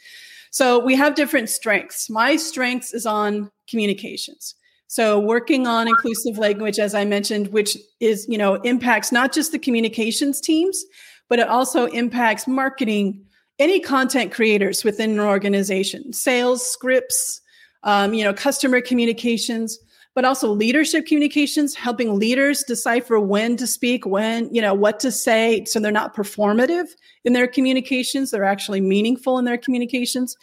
So, 0.51 0.85
we 0.85 0.97
have 0.97 1.15
different 1.15 1.49
strengths. 1.49 2.11
My 2.11 2.35
strengths 2.35 2.93
is 2.93 3.07
on 3.07 3.49
communications. 3.69 4.57
So 4.89 5.19
working 5.19 5.67
on 5.67 5.89
inclusive 5.89 6.39
language, 6.39 6.79
as 6.79 6.95
I 6.95 7.05
mentioned, 7.05 7.49
which 7.49 7.77
is, 8.01 8.27
you 8.29 8.39
know, 8.39 8.55
impacts 8.57 9.11
not 9.11 9.33
just 9.33 9.53
the 9.53 9.59
communications 9.59 10.41
teams, 10.41 10.85
but 11.29 11.39
it 11.39 11.49
also 11.49 11.87
impacts 11.87 12.47
marketing, 12.47 13.25
any 13.59 13.81
content 13.81 14.33
creators 14.33 14.85
within 14.85 15.11
an 15.13 15.21
organization, 15.21 16.13
sales, 16.13 16.67
scripts, 16.67 17.41
um, 17.83 18.15
you 18.15 18.23
know, 18.23 18.33
customer 18.33 18.81
communications, 18.81 19.79
but 20.15 20.25
also 20.25 20.51
leadership 20.51 21.05
communications, 21.07 21.75
helping 21.75 22.19
leaders 22.19 22.63
decipher 22.63 23.21
when 23.21 23.57
to 23.57 23.67
speak, 23.67 24.07
when, 24.07 24.53
you 24.55 24.63
know, 24.63 24.73
what 24.73 24.99
to 25.01 25.13
say. 25.13 25.65
So 25.67 25.79
they're 25.79 25.93
not 25.93 26.17
performative 26.17 26.87
in 27.25 27.33
their 27.35 27.47
communications. 27.47 28.31
They're 28.31 28.45
actually 28.45 28.81
meaningful 28.81 29.39
in 29.39 29.45
their 29.45 29.59
communications. 29.59 30.37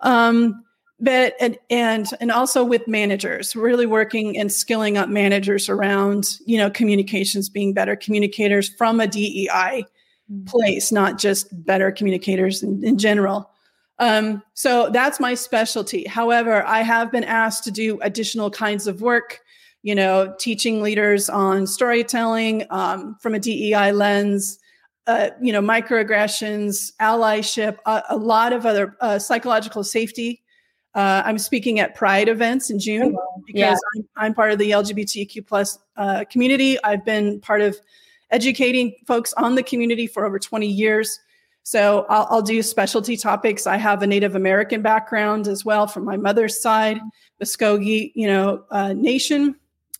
Um, 0.00 0.62
but 0.98 1.34
and 1.40 1.58
and 1.68 2.08
and 2.20 2.30
also 2.30 2.64
with 2.64 2.88
managers 2.88 3.54
really 3.54 3.86
working 3.86 4.38
and 4.38 4.50
skilling 4.50 4.96
up 4.96 5.08
managers 5.08 5.68
around 5.68 6.38
you 6.46 6.56
know 6.56 6.70
communications 6.70 7.48
being 7.48 7.74
better 7.74 7.96
communicators 7.96 8.68
from 8.70 9.00
a 9.00 9.06
dei 9.06 9.48
mm-hmm. 9.52 10.44
place 10.44 10.90
not 10.90 11.18
just 11.18 11.48
better 11.64 11.90
communicators 11.90 12.62
in, 12.62 12.82
in 12.84 12.98
general 12.98 13.50
um, 13.98 14.42
so 14.54 14.90
that's 14.90 15.20
my 15.20 15.34
specialty 15.34 16.06
however 16.06 16.64
i 16.64 16.80
have 16.80 17.12
been 17.12 17.24
asked 17.24 17.64
to 17.64 17.70
do 17.70 17.98
additional 18.00 18.50
kinds 18.50 18.86
of 18.86 19.02
work 19.02 19.40
you 19.82 19.94
know 19.94 20.34
teaching 20.38 20.82
leaders 20.82 21.28
on 21.28 21.66
storytelling 21.66 22.64
um, 22.70 23.16
from 23.20 23.34
a 23.34 23.38
dei 23.38 23.92
lens 23.92 24.58
uh, 25.06 25.28
you 25.42 25.52
know 25.52 25.60
microaggressions 25.60 26.92
allyship 27.02 27.76
a, 27.84 28.02
a 28.08 28.16
lot 28.16 28.54
of 28.54 28.64
other 28.64 28.96
uh, 29.02 29.18
psychological 29.18 29.84
safety 29.84 30.42
uh, 30.96 31.22
I'm 31.26 31.38
speaking 31.38 31.78
at 31.78 31.94
Pride 31.94 32.26
events 32.26 32.70
in 32.70 32.78
June 32.78 33.14
oh, 33.16 33.42
because 33.46 33.60
yeah. 33.60 33.76
I'm, 33.96 34.08
I'm, 34.16 34.34
part 34.34 34.50
of 34.50 34.58
the 34.58 34.70
LGBTQ 34.70 35.46
plus 35.46 35.78
uh, 35.98 36.24
community. 36.30 36.82
I've 36.82 37.04
been 37.04 37.38
part 37.40 37.60
of 37.60 37.78
educating 38.30 38.94
folks 39.06 39.34
on 39.34 39.56
the 39.56 39.62
community 39.62 40.06
for 40.06 40.24
over 40.24 40.38
20 40.38 40.66
years. 40.66 41.20
So 41.64 42.06
I'll, 42.08 42.26
I'll 42.30 42.42
do 42.42 42.62
specialty 42.62 43.18
topics. 43.18 43.66
I 43.66 43.76
have 43.76 44.02
a 44.02 44.06
Native 44.06 44.36
American 44.36 44.80
background 44.80 45.48
as 45.48 45.66
well 45.66 45.86
from 45.86 46.06
my 46.06 46.16
mother's 46.16 46.62
side, 46.62 46.98
Muskogee, 47.42 48.12
you 48.14 48.26
know, 48.26 48.64
uh, 48.70 48.94
nation, 48.94 49.54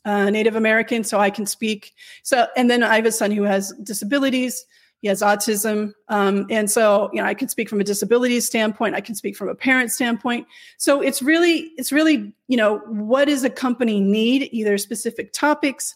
uh, 0.06 0.30
Native 0.30 0.56
American. 0.56 1.04
So 1.04 1.20
I 1.20 1.28
can 1.28 1.44
speak. 1.44 1.92
So 2.22 2.46
and 2.56 2.70
then 2.70 2.82
I 2.82 2.96
have 2.96 3.04
a 3.04 3.12
son 3.12 3.32
who 3.32 3.42
has 3.42 3.74
disabilities 3.82 4.64
he 5.02 5.08
has 5.08 5.22
autism 5.22 5.92
um, 6.08 6.46
and 6.50 6.70
so 6.70 7.10
you 7.12 7.20
know 7.20 7.28
i 7.28 7.34
can 7.34 7.48
speak 7.48 7.68
from 7.68 7.80
a 7.80 7.84
disability 7.84 8.40
standpoint 8.40 8.94
i 8.94 9.00
can 9.00 9.14
speak 9.14 9.36
from 9.36 9.48
a 9.48 9.54
parent 9.54 9.90
standpoint. 9.90 10.46
So 10.78 11.00
it's 11.00 11.22
really 11.22 11.72
it's 11.76 11.92
really 11.92 12.32
you 12.48 12.56
know 12.56 12.78
what 12.86 13.26
does 13.26 13.44
a 13.44 13.50
company 13.50 14.00
need 14.00 14.48
either 14.52 14.78
specific 14.78 15.32
topics 15.32 15.94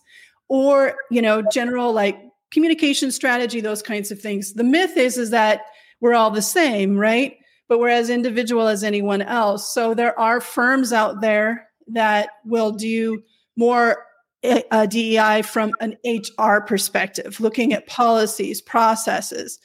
or 0.48 0.96
you 1.10 1.22
know 1.22 1.42
general 1.52 1.92
like 1.92 2.20
communication 2.50 3.10
strategy 3.10 3.60
those 3.60 3.82
kinds 3.82 4.10
of 4.10 4.20
things. 4.20 4.54
The 4.54 4.64
myth 4.64 4.96
is 4.96 5.16
is 5.16 5.30
that 5.30 5.62
we're 6.00 6.14
all 6.14 6.30
the 6.30 6.42
same 6.42 6.96
right? 6.96 7.36
But 7.68 7.78
we're 7.78 7.88
as 7.88 8.10
individual 8.10 8.66
as 8.66 8.82
anyone 8.82 9.22
else. 9.22 9.72
So 9.72 9.94
there 9.94 10.18
are 10.18 10.40
firms 10.40 10.92
out 10.92 11.20
there 11.20 11.68
that 11.88 12.30
will 12.44 12.72
do 12.72 13.22
more 13.56 14.06
uh, 14.42 14.86
DEI 14.86 15.42
from 15.42 15.72
an 15.80 15.96
HR 16.04 16.60
perspective, 16.60 17.40
looking 17.40 17.72
at 17.72 17.86
policies, 17.86 18.60
processes. 18.60 19.58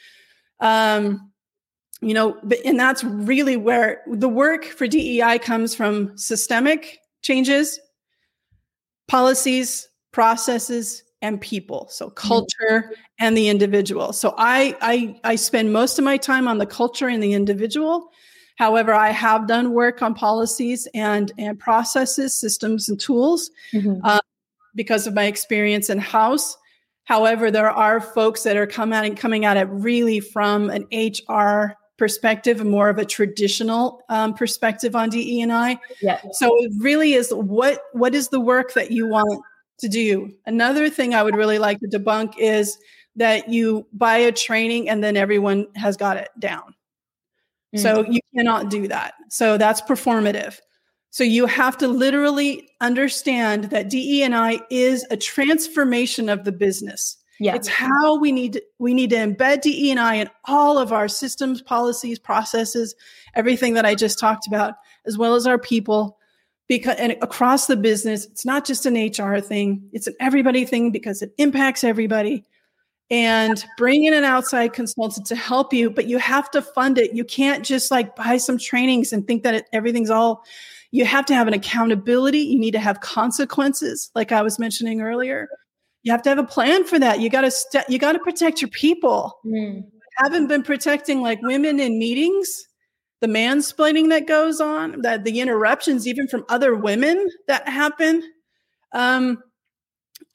Um, 0.60 1.32
you 2.02 2.14
know, 2.14 2.38
and 2.66 2.80
that's 2.80 3.04
really 3.04 3.58
where 3.58 4.02
the 4.08 4.30
work 4.30 4.66
for 4.66 4.86
DEI 4.88 5.40
comes 5.40 5.74
from 5.74 6.18
systemic 6.18 7.00
changes, 7.22 7.80
policies, 9.08 9.88
processes, 10.12 11.04
and 11.22 11.40
people. 11.42 11.88
So 11.90 12.08
mm-hmm. 12.10 12.28
culture 12.28 12.92
and 13.20 13.36
the 13.36 13.50
individual. 13.50 14.14
So 14.14 14.36
I, 14.38 14.78
I 14.82 15.20
I 15.24 15.36
spend 15.36 15.74
most 15.74 15.98
of 15.98 16.06
my 16.06 16.18
time 16.18 16.48
on 16.48 16.58
the 16.58 16.66
culture 16.66 17.08
and 17.08 17.24
the 17.24 17.34
individual. 17.34 18.10
However, 18.58 18.94
I 18.94 19.10
have 19.10 19.48
done 19.48 19.74
work 19.74 20.02
on 20.02 20.14
policies 20.14 20.88
and 20.94 21.32
and 21.38 21.58
processes, 21.58 22.40
systems, 22.40 22.90
and 22.90 23.00
tools. 23.00 23.50
Mm-hmm. 23.74 24.02
Uh, 24.04 24.20
because 24.76 25.08
of 25.08 25.14
my 25.14 25.26
experience 25.26 25.90
in 25.90 25.98
house. 25.98 26.58
However, 27.06 27.52
there 27.52 27.70
are 27.70 28.02
folks 28.02 28.44
that 28.44 28.58
are 28.58 28.68
coming 28.68 28.98
at 28.98 29.06
it, 29.06 29.18
coming 29.18 29.46
at 29.46 29.58
it 29.58 29.68
really 29.70 30.20
from 30.20 30.70
an 30.70 30.86
HR 30.92 31.76
perspective, 31.98 32.60
and 32.60 32.70
more 32.70 32.90
of 32.90 32.98
a 32.98 33.06
traditional 33.06 34.02
um, 34.10 34.34
perspective 34.34 34.96
on 34.96 35.10
DE 35.10 35.42
and 35.42 35.54
I. 35.54 35.80
Yeah. 36.02 36.20
So 36.34 36.56
it 36.60 36.72
really 36.80 37.14
is 37.14 37.32
what 37.32 37.80
what 37.94 38.16
is 38.16 38.30
the 38.30 38.42
work 38.42 38.74
that 38.74 38.92
you 38.92 39.08
want 39.08 39.42
to 39.80 39.88
do. 39.88 40.32
Another 40.46 40.90
thing 40.90 41.14
I 41.14 41.24
would 41.24 41.36
really 41.36 41.60
like 41.60 41.80
to 41.80 41.88
debunk 41.88 42.34
is 42.38 42.78
that 43.16 43.50
you 43.50 43.88
buy 43.94 44.18
a 44.18 44.32
training 44.32 44.90
and 44.90 45.04
then 45.04 45.16
everyone 45.16 45.68
has 45.76 45.98
got 45.98 46.18
it 46.18 46.30
down. 46.40 46.74
Mm-hmm. 47.74 47.80
So 47.80 48.06
you 48.10 48.20
cannot 48.36 48.70
do 48.70 48.88
that. 48.88 49.14
So 49.30 49.58
that's 49.58 49.82
performative. 49.82 50.58
So 51.16 51.24
you 51.24 51.46
have 51.46 51.78
to 51.78 51.88
literally 51.88 52.68
understand 52.82 53.70
that 53.70 53.90
DE&I 53.90 54.60
is 54.70 55.06
a 55.10 55.16
transformation 55.16 56.28
of 56.28 56.44
the 56.44 56.52
business. 56.52 57.16
Yeah. 57.40 57.56
It's 57.56 57.70
how 57.70 58.20
we 58.20 58.34
need 58.34 58.52
to, 58.52 58.64
we 58.80 58.94
need 58.94 59.12
to 59.12 59.16
embed 59.16 59.62
DE&I 59.62 60.16
in 60.16 60.30
all 60.44 60.78
of 60.78 60.92
our 60.92 61.08
systems, 61.08 61.62
policies, 61.62 62.20
processes, 62.20 62.96
everything 63.34 63.76
that 63.76 63.86
I 63.86 63.96
just 63.96 64.20
talked 64.20 64.46
about, 64.46 64.74
as 65.06 65.18
well 65.18 65.36
as 65.36 65.48
our 65.48 65.58
people. 65.58 66.18
Because 66.68 66.98
and 66.98 67.14
across 67.22 67.68
the 67.68 67.78
business, 67.78 68.26
it's 68.26 68.46
not 68.46 68.66
just 68.66 68.86
an 68.86 68.96
HR 68.96 69.40
thing, 69.40 69.88
it's 69.94 70.08
an 70.08 70.16
everybody 70.20 70.66
thing 70.66 70.92
because 70.92 71.22
it 71.22 71.32
impacts 71.38 71.86
everybody. 71.86 72.44
And 73.10 73.64
bring 73.78 74.04
in 74.04 74.14
an 74.14 74.26
outside 74.26 74.74
consultant 74.74 75.28
to 75.28 75.36
help 75.38 75.72
you, 75.72 75.92
but 75.92 76.08
you 76.08 76.18
have 76.18 76.52
to 76.52 76.62
fund 76.62 76.98
it. 76.98 77.14
You 77.14 77.24
can't 77.24 77.64
just 77.64 77.90
like 77.90 78.18
buy 78.18 78.36
some 78.36 78.58
trainings 78.58 79.14
and 79.14 79.26
think 79.26 79.44
that 79.44 79.54
it, 79.54 79.70
everything's 79.72 80.10
all 80.10 80.44
you 80.96 81.04
have 81.04 81.26
to 81.26 81.36
have 81.36 81.46
an 81.46 81.54
accountability. 81.54 82.40
You 82.40 82.58
need 82.58 82.72
to 82.72 82.80
have 82.80 83.02
consequences, 83.02 84.10
like 84.16 84.32
I 84.32 84.42
was 84.42 84.58
mentioning 84.58 85.02
earlier. 85.02 85.50
You 86.04 86.14
have 86.14 86.22
to 86.22 86.30
have 86.30 86.38
a 86.38 86.46
plan 86.46 86.86
for 86.86 86.98
that. 87.00 87.20
You 87.20 87.30
got 87.30 87.42
to 87.42 87.52
st- 87.52 87.90
you 87.90 88.00
got 88.00 88.14
to 88.14 88.20
protect 88.20 88.62
your 88.62 88.70
people. 88.70 89.38
Mm. 89.46 89.84
Haven't 90.24 90.48
been 90.48 90.64
protecting 90.64 91.22
like 91.22 91.42
women 91.42 91.82
in 91.82 92.00
meetings, 92.00 92.48
the 93.20 93.28
mansplaining 93.28 94.08
that 94.08 94.26
goes 94.26 94.62
on, 94.62 95.02
that 95.02 95.26
the 95.26 95.42
interruptions 95.42 96.08
even 96.08 96.30
from 96.30 96.46
other 96.48 96.74
women 96.74 97.28
that 97.50 97.68
happen. 97.68 98.24
Um, 98.94 99.40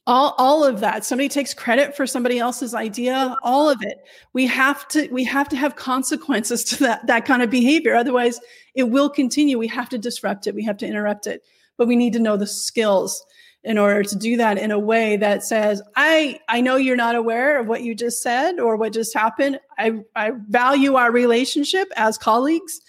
all 0.07 0.35
all 0.37 0.65
of 0.65 0.81
that 0.81 1.05
somebody 1.05 1.29
takes 1.29 1.55
credit 1.55 1.95
for 1.95 2.07
somebody 2.07 2.39
else's 2.39 2.75
idea 2.75 3.37
all 3.43 3.69
of 3.69 3.79
it 3.83 3.99
we 4.33 4.47
have 4.47 4.89
to 4.89 5.07
we 5.13 5.23
have 5.23 5.47
to 5.47 5.57
have 5.57 5.77
consequences 5.77 6.65
to 6.65 6.77
that 6.79 7.07
that 7.07 7.27
kind 7.27 7.43
of 7.43 7.51
behavior 7.51 7.95
otherwise 7.95 8.41
it 8.75 8.85
will 8.85 9.11
continue 9.11 9.59
we 9.59 9.67
have 9.67 9.89
to 9.89 9.99
disrupt 9.99 10.47
it 10.47 10.55
we 10.55 10.65
have 10.65 10.77
to 10.77 10.87
interrupt 10.87 11.27
it 11.27 11.43
but 11.77 11.89
we 11.89 11.97
need 11.97 12.13
to 12.13 12.21
know 12.21 12.37
the 12.37 12.47
skills 12.47 13.25
in 13.63 13.77
order 13.77 14.03
to 14.03 14.17
do 14.17 14.37
that 14.37 14.57
in 14.57 14.71
a 14.71 14.79
way 14.79 15.17
that 15.17 15.45
says 15.45 15.83
i 15.97 16.39
i 16.49 16.61
know 16.61 16.77
you're 16.77 16.97
not 16.97 17.15
aware 17.15 17.59
of 17.61 17.67
what 17.67 17.83
you 17.83 17.95
just 17.95 18.23
said 18.23 18.59
or 18.59 18.77
what 18.77 18.93
just 18.93 19.15
happened 19.15 19.59
i 19.79 19.93
i 20.17 20.33
value 20.49 20.95
our 20.95 21.13
relationship 21.13 21.89
as 21.97 22.17
colleagues 22.17 22.81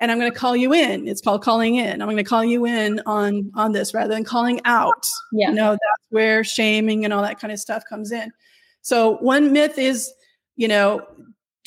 and 0.00 0.10
I'm 0.10 0.18
going 0.18 0.30
to 0.30 0.38
call 0.38 0.56
you 0.56 0.72
in. 0.74 1.06
It's 1.08 1.20
called 1.20 1.42
calling 1.42 1.76
in. 1.76 2.02
I'm 2.02 2.08
going 2.08 2.16
to 2.16 2.24
call 2.24 2.44
you 2.44 2.66
in 2.66 3.00
on 3.06 3.50
on 3.54 3.72
this 3.72 3.94
rather 3.94 4.12
than 4.12 4.24
calling 4.24 4.60
out. 4.64 5.06
Yeah. 5.32 5.48
You 5.48 5.54
know, 5.54 5.70
that's 5.70 6.10
where 6.10 6.44
shaming 6.44 7.04
and 7.04 7.12
all 7.14 7.22
that 7.22 7.40
kind 7.40 7.52
of 7.52 7.58
stuff 7.58 7.84
comes 7.88 8.12
in. 8.12 8.30
So 8.82 9.16
one 9.18 9.52
myth 9.52 9.78
is, 9.78 10.12
you 10.56 10.68
know, 10.68 11.06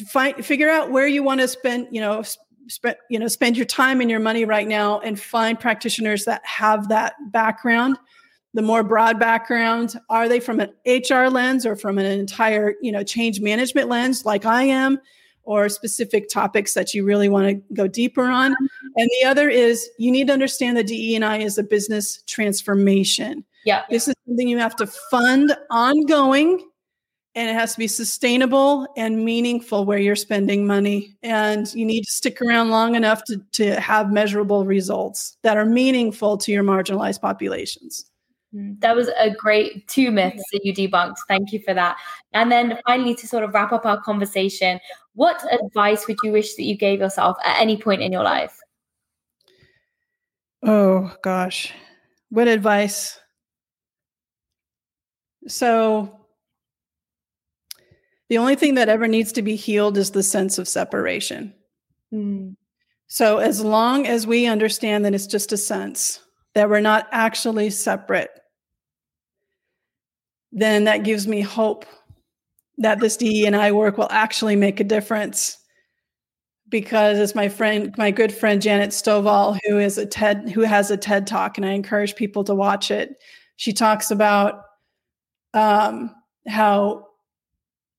find 0.09 0.45
figure 0.45 0.69
out 0.69 0.91
where 0.91 1.07
you 1.07 1.23
want 1.23 1.41
to 1.41 1.47
spend, 1.47 1.87
you 1.91 2.01
know, 2.01 2.23
spend 2.67 2.97
you 3.09 3.19
know, 3.19 3.27
spend 3.27 3.57
your 3.57 3.65
time 3.65 4.01
and 4.01 4.09
your 4.09 4.19
money 4.19 4.45
right 4.45 4.67
now 4.67 4.99
and 4.99 5.19
find 5.19 5.59
practitioners 5.59 6.25
that 6.25 6.45
have 6.45 6.89
that 6.89 7.15
background. 7.31 7.97
The 8.53 8.61
more 8.61 8.81
broad 8.81 9.19
background, 9.19 9.99
are 10.09 10.27
they 10.27 10.39
from 10.39 10.59
an 10.59 10.71
HR 10.85 11.27
lens 11.29 11.65
or 11.65 11.75
from 11.75 11.99
an 11.99 12.05
entire, 12.05 12.73
you 12.81 12.91
know, 12.91 13.03
change 13.03 13.39
management 13.39 13.89
lens 13.89 14.25
like 14.25 14.45
I 14.45 14.63
am? 14.63 14.99
or 15.47 15.69
specific 15.69 16.27
topics 16.27 16.73
that 16.73 16.93
you 16.93 17.05
really 17.05 17.29
want 17.29 17.47
to 17.47 17.73
go 17.73 17.87
deeper 17.87 18.25
on. 18.25 18.51
Mm-hmm. 18.51 18.87
And 18.97 19.09
the 19.21 19.27
other 19.27 19.47
is 19.47 19.89
you 19.97 20.11
need 20.11 20.27
to 20.27 20.33
understand 20.33 20.75
that 20.75 20.87
DE&I 20.87 21.37
is 21.37 21.57
a 21.57 21.63
business 21.63 22.21
transformation. 22.27 23.45
Yeah. 23.63 23.83
This 23.89 24.09
is 24.09 24.15
something 24.27 24.49
you 24.49 24.57
have 24.57 24.75
to 24.75 24.87
fund 24.87 25.55
ongoing 25.71 26.67
and 27.37 27.51
it 27.51 27.53
has 27.53 27.73
to 27.73 27.77
be 27.77 27.87
sustainable 27.87 28.87
and 28.97 29.23
meaningful 29.23 29.85
where 29.85 29.99
you're 29.99 30.15
spending 30.15 30.65
money. 30.65 31.15
And 31.21 31.71
you 31.75 31.85
need 31.85 32.01
to 32.01 32.11
stick 32.11 32.41
around 32.41 32.71
long 32.71 32.95
enough 32.95 33.23
to, 33.25 33.37
to 33.53 33.79
have 33.79 34.11
measurable 34.11 34.65
results 34.65 35.37
that 35.43 35.55
are 35.55 35.63
meaningful 35.63 36.39
to 36.39 36.51
your 36.51 36.63
marginalized 36.63 37.21
populations. 37.21 38.09
Mm, 38.55 38.79
that 38.81 38.95
was 38.95 39.09
a 39.19 39.29
great 39.29 39.87
two 39.87 40.09
myths 40.09 40.41
that 40.51 40.65
you 40.65 40.73
debunked. 40.73 41.17
Thank 41.27 41.53
you 41.53 41.59
for 41.59 41.75
that. 41.75 41.97
And 42.33 42.51
then 42.51 42.79
finally, 42.87 43.13
to 43.13 43.27
sort 43.27 43.43
of 43.43 43.53
wrap 43.53 43.71
up 43.71 43.85
our 43.85 44.01
conversation, 44.01 44.79
what 45.13 45.39
advice 45.53 46.07
would 46.07 46.17
you 46.23 46.31
wish 46.31 46.55
that 46.55 46.63
you 46.63 46.75
gave 46.75 47.01
yourself 47.01 47.37
at 47.45 47.61
any 47.61 47.77
point 47.77 48.01
in 48.01 48.11
your 48.11 48.23
life? 48.23 48.57
Oh, 50.63 51.15
gosh. 51.21 51.71
What 52.29 52.47
advice? 52.47 53.19
So, 55.47 56.16
the 58.29 58.37
only 58.37 58.55
thing 58.55 58.75
that 58.75 58.89
ever 58.89 59.07
needs 59.07 59.31
to 59.33 59.41
be 59.41 59.55
healed 59.55 59.97
is 59.97 60.11
the 60.11 60.23
sense 60.23 60.57
of 60.57 60.67
separation. 60.67 61.53
Mm. 62.13 62.55
So, 63.07 63.37
as 63.37 63.63
long 63.63 64.05
as 64.05 64.27
we 64.27 64.47
understand 64.47 65.05
that 65.05 65.15
it's 65.15 65.27
just 65.27 65.53
a 65.53 65.57
sense, 65.57 66.19
that 66.55 66.69
we're 66.69 66.81
not 66.81 67.07
actually 67.11 67.69
separate, 67.69 68.31
then 70.51 70.85
that 70.85 71.03
gives 71.03 71.27
me 71.27 71.41
hope 71.41 71.85
that 72.79 72.99
this 72.99 73.17
DE 73.17 73.45
and 73.45 73.55
I 73.55 73.71
work 73.71 73.97
will 73.97 74.11
actually 74.11 74.55
make 74.55 74.79
a 74.79 74.83
difference. 74.85 75.57
Because 76.69 77.17
as 77.17 77.33
my 77.33 77.47
friend, 77.47 77.95
my 77.97 78.11
good 78.11 78.33
friend 78.33 78.61
Janet 78.61 78.89
Stovall, 78.89 79.57
who 79.65 79.79
is 79.79 79.97
a 79.97 80.05
TED, 80.05 80.49
who 80.49 80.61
has 80.61 80.91
a 80.91 80.97
TED 80.97 81.25
talk, 81.25 81.57
and 81.57 81.65
I 81.65 81.71
encourage 81.71 82.15
people 82.15 82.43
to 82.43 82.53
watch 82.53 82.91
it. 82.91 83.15
She 83.55 83.71
talks 83.71 84.11
about 84.11 84.63
um, 85.53 86.13
how 86.45 87.06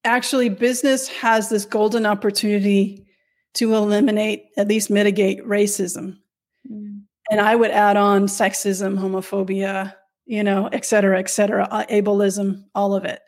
actually 0.04 0.48
business 0.48 1.08
has 1.08 1.48
this 1.48 1.64
golden 1.64 2.06
opportunity 2.06 3.06
to 3.54 3.74
eliminate, 3.74 4.44
at 4.56 4.68
least 4.68 4.90
mitigate 4.90 5.44
racism. 5.44 6.18
Mm. 6.70 7.02
And 7.30 7.40
I 7.40 7.56
would 7.56 7.70
add 7.70 7.96
on 7.96 8.26
sexism, 8.26 8.98
homophobia, 8.98 9.94
you 10.26 10.44
know, 10.44 10.68
et 10.72 10.84
cetera, 10.84 11.18
et 11.18 11.28
cetera, 11.28 11.66
uh, 11.70 11.84
ableism, 11.86 12.64
all 12.74 12.94
of 12.94 13.04
it. 13.04 13.20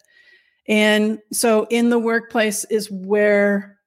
And 0.69 1.19
so 1.33 1.67
in 1.71 1.91
the 1.91 1.99
workplace 1.99 2.65
is 2.65 2.91
where 2.91 3.79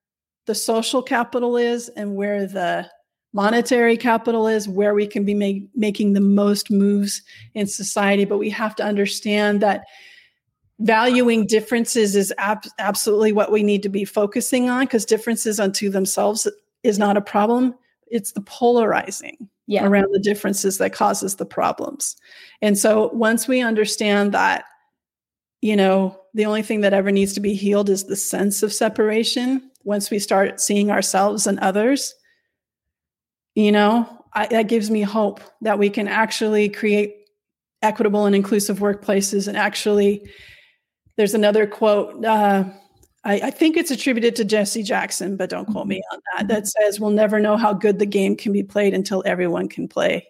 the 0.46 0.54
social 0.54 1.02
capital 1.02 1.56
is 1.56 1.88
and 1.90 2.16
where 2.16 2.46
the 2.46 2.88
monetary 3.32 3.96
capital 3.96 4.46
is, 4.46 4.68
where 4.68 4.94
we 4.94 5.06
can 5.06 5.24
be 5.24 5.34
make, 5.34 5.64
making 5.74 6.12
the 6.12 6.20
most 6.20 6.70
moves 6.70 7.22
in 7.54 7.66
society. 7.66 8.24
But 8.24 8.38
we 8.38 8.50
have 8.50 8.76
to 8.76 8.84
understand 8.84 9.60
that 9.62 9.84
valuing 10.84 11.46
differences 11.46 12.14
is 12.14 12.32
ab- 12.38 12.66
absolutely 12.78 13.32
what 13.32 13.50
we 13.50 13.62
need 13.62 13.82
to 13.82 13.88
be 13.88 14.04
focusing 14.04 14.68
on 14.68 14.84
because 14.84 15.04
differences 15.04 15.58
unto 15.58 15.88
themselves 15.88 16.46
is 16.82 16.98
not 16.98 17.16
a 17.16 17.22
problem. 17.22 17.74
It's 18.06 18.32
the 18.32 18.42
polarizing 18.42 19.48
yeah. 19.66 19.86
around 19.86 20.12
the 20.12 20.20
differences 20.20 20.78
that 20.78 20.92
causes 20.92 21.36
the 21.36 21.46
problems. 21.46 22.16
And 22.60 22.78
so 22.78 23.10
once 23.14 23.48
we 23.48 23.62
understand 23.62 24.32
that, 24.32 24.64
you 25.62 25.74
know, 25.74 26.20
the 26.34 26.44
only 26.44 26.62
thing 26.62 26.82
that 26.82 26.92
ever 26.92 27.10
needs 27.10 27.32
to 27.34 27.40
be 27.40 27.54
healed 27.54 27.88
is 27.88 28.04
the 28.04 28.16
sense 28.16 28.62
of 28.62 28.72
separation. 28.72 29.70
Once 29.84 30.10
we 30.10 30.18
start 30.18 30.60
seeing 30.60 30.90
ourselves 30.90 31.46
and 31.46 31.58
others, 31.60 32.14
you 33.54 33.72
know, 33.72 34.06
I, 34.34 34.46
that 34.48 34.68
gives 34.68 34.90
me 34.90 35.00
hope 35.00 35.40
that 35.62 35.78
we 35.78 35.88
can 35.88 36.08
actually 36.08 36.68
create 36.68 37.16
equitable 37.80 38.26
and 38.26 38.34
inclusive 38.34 38.80
workplaces. 38.80 39.48
And 39.48 39.56
actually, 39.56 40.28
there's 41.16 41.34
another 41.34 41.66
quote. 41.66 42.24
Uh, 42.24 42.64
I, 43.24 43.34
I, 43.34 43.50
think 43.50 43.76
it's 43.76 43.90
attributed 43.90 44.36
to 44.36 44.44
Jesse 44.44 44.82
Jackson, 44.82 45.36
but 45.36 45.50
don't 45.50 45.66
quote 45.66 45.86
me 45.86 46.02
on 46.12 46.20
that. 46.36 46.48
That 46.48 46.66
says, 46.66 47.00
"We'll 47.00 47.10
never 47.10 47.40
know 47.40 47.56
how 47.56 47.72
good 47.72 47.98
the 47.98 48.06
game 48.06 48.36
can 48.36 48.52
be 48.52 48.62
played 48.62 48.94
until 48.94 49.22
everyone 49.24 49.68
can 49.68 49.88
play." 49.88 50.26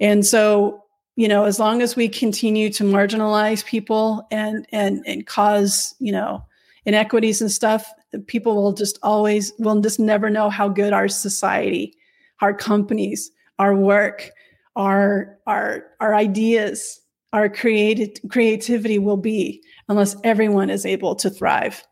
And 0.00 0.24
so, 0.24 0.84
you 1.16 1.28
know, 1.28 1.44
as 1.44 1.58
long 1.58 1.82
as 1.82 1.96
we 1.96 2.08
continue 2.08 2.70
to 2.72 2.84
marginalize 2.84 3.64
people 3.64 4.26
and 4.30 4.66
and 4.72 5.02
and 5.06 5.26
cause, 5.26 5.94
you 5.98 6.12
know, 6.12 6.44
inequities 6.84 7.40
and 7.40 7.50
stuff, 7.50 7.92
people 8.26 8.56
will 8.56 8.72
just 8.72 8.98
always 9.02 9.52
will 9.58 9.80
just 9.80 10.00
never 10.00 10.30
know 10.30 10.48
how 10.48 10.68
good 10.68 10.92
our 10.92 11.08
society, 11.08 11.94
our 12.40 12.54
companies, 12.54 13.30
our 13.58 13.74
work, 13.74 14.30
our 14.76 15.38
our 15.46 15.84
our 16.00 16.14
ideas, 16.14 17.00
our 17.32 17.48
created 17.48 18.20
creativity 18.30 18.98
will 18.98 19.16
be 19.16 19.62
unless 19.88 20.16
everyone 20.24 20.70
is 20.70 20.86
able 20.86 21.14
to 21.16 21.30
thrive 21.30 21.84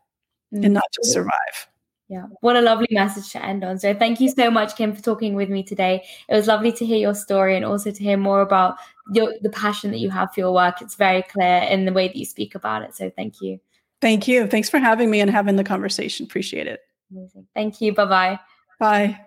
mm-hmm. 0.53 0.63
and 0.63 0.73
not 0.73 0.85
just 0.93 1.13
survive. 1.13 1.67
Yeah, 2.07 2.25
what 2.41 2.55
a 2.55 2.61
lovely 2.61 2.87
message 2.91 3.31
to 3.31 3.43
end 3.43 3.63
on. 3.63 3.79
So, 3.79 3.93
thank 3.93 4.21
you 4.21 4.29
so 4.29 4.51
much, 4.51 4.75
Kim, 4.75 4.93
for 4.93 5.01
talking 5.01 5.33
with 5.33 5.49
me 5.49 5.63
today. 5.63 6.03
It 6.29 6.35
was 6.35 6.45
lovely 6.45 6.71
to 6.73 6.85
hear 6.85 6.99
your 6.99 7.15
story 7.15 7.55
and 7.55 7.65
also 7.65 7.89
to 7.89 8.03
hear 8.03 8.15
more 8.15 8.41
about 8.41 8.77
your, 9.11 9.33
the 9.41 9.49
passion 9.49 9.89
that 9.89 9.97
you 9.97 10.11
have 10.11 10.31
for 10.31 10.41
your 10.41 10.53
work. 10.53 10.81
It's 10.81 10.95
very 10.95 11.23
clear 11.23 11.63
in 11.63 11.85
the 11.85 11.93
way 11.93 12.07
that 12.07 12.15
you 12.15 12.25
speak 12.25 12.53
about 12.53 12.83
it. 12.83 12.95
So, 12.95 13.09
thank 13.09 13.41
you. 13.41 13.59
Thank 14.01 14.27
you. 14.27 14.45
Thanks 14.45 14.69
for 14.69 14.77
having 14.77 15.09
me 15.09 15.19
and 15.19 15.31
having 15.31 15.55
the 15.55 15.63
conversation. 15.63 16.25
Appreciate 16.27 16.67
it. 16.67 16.81
Amazing. 17.11 17.47
Thank 17.55 17.81
you. 17.81 17.91
Bye-bye. 17.93 18.39
Bye. 18.79 19.19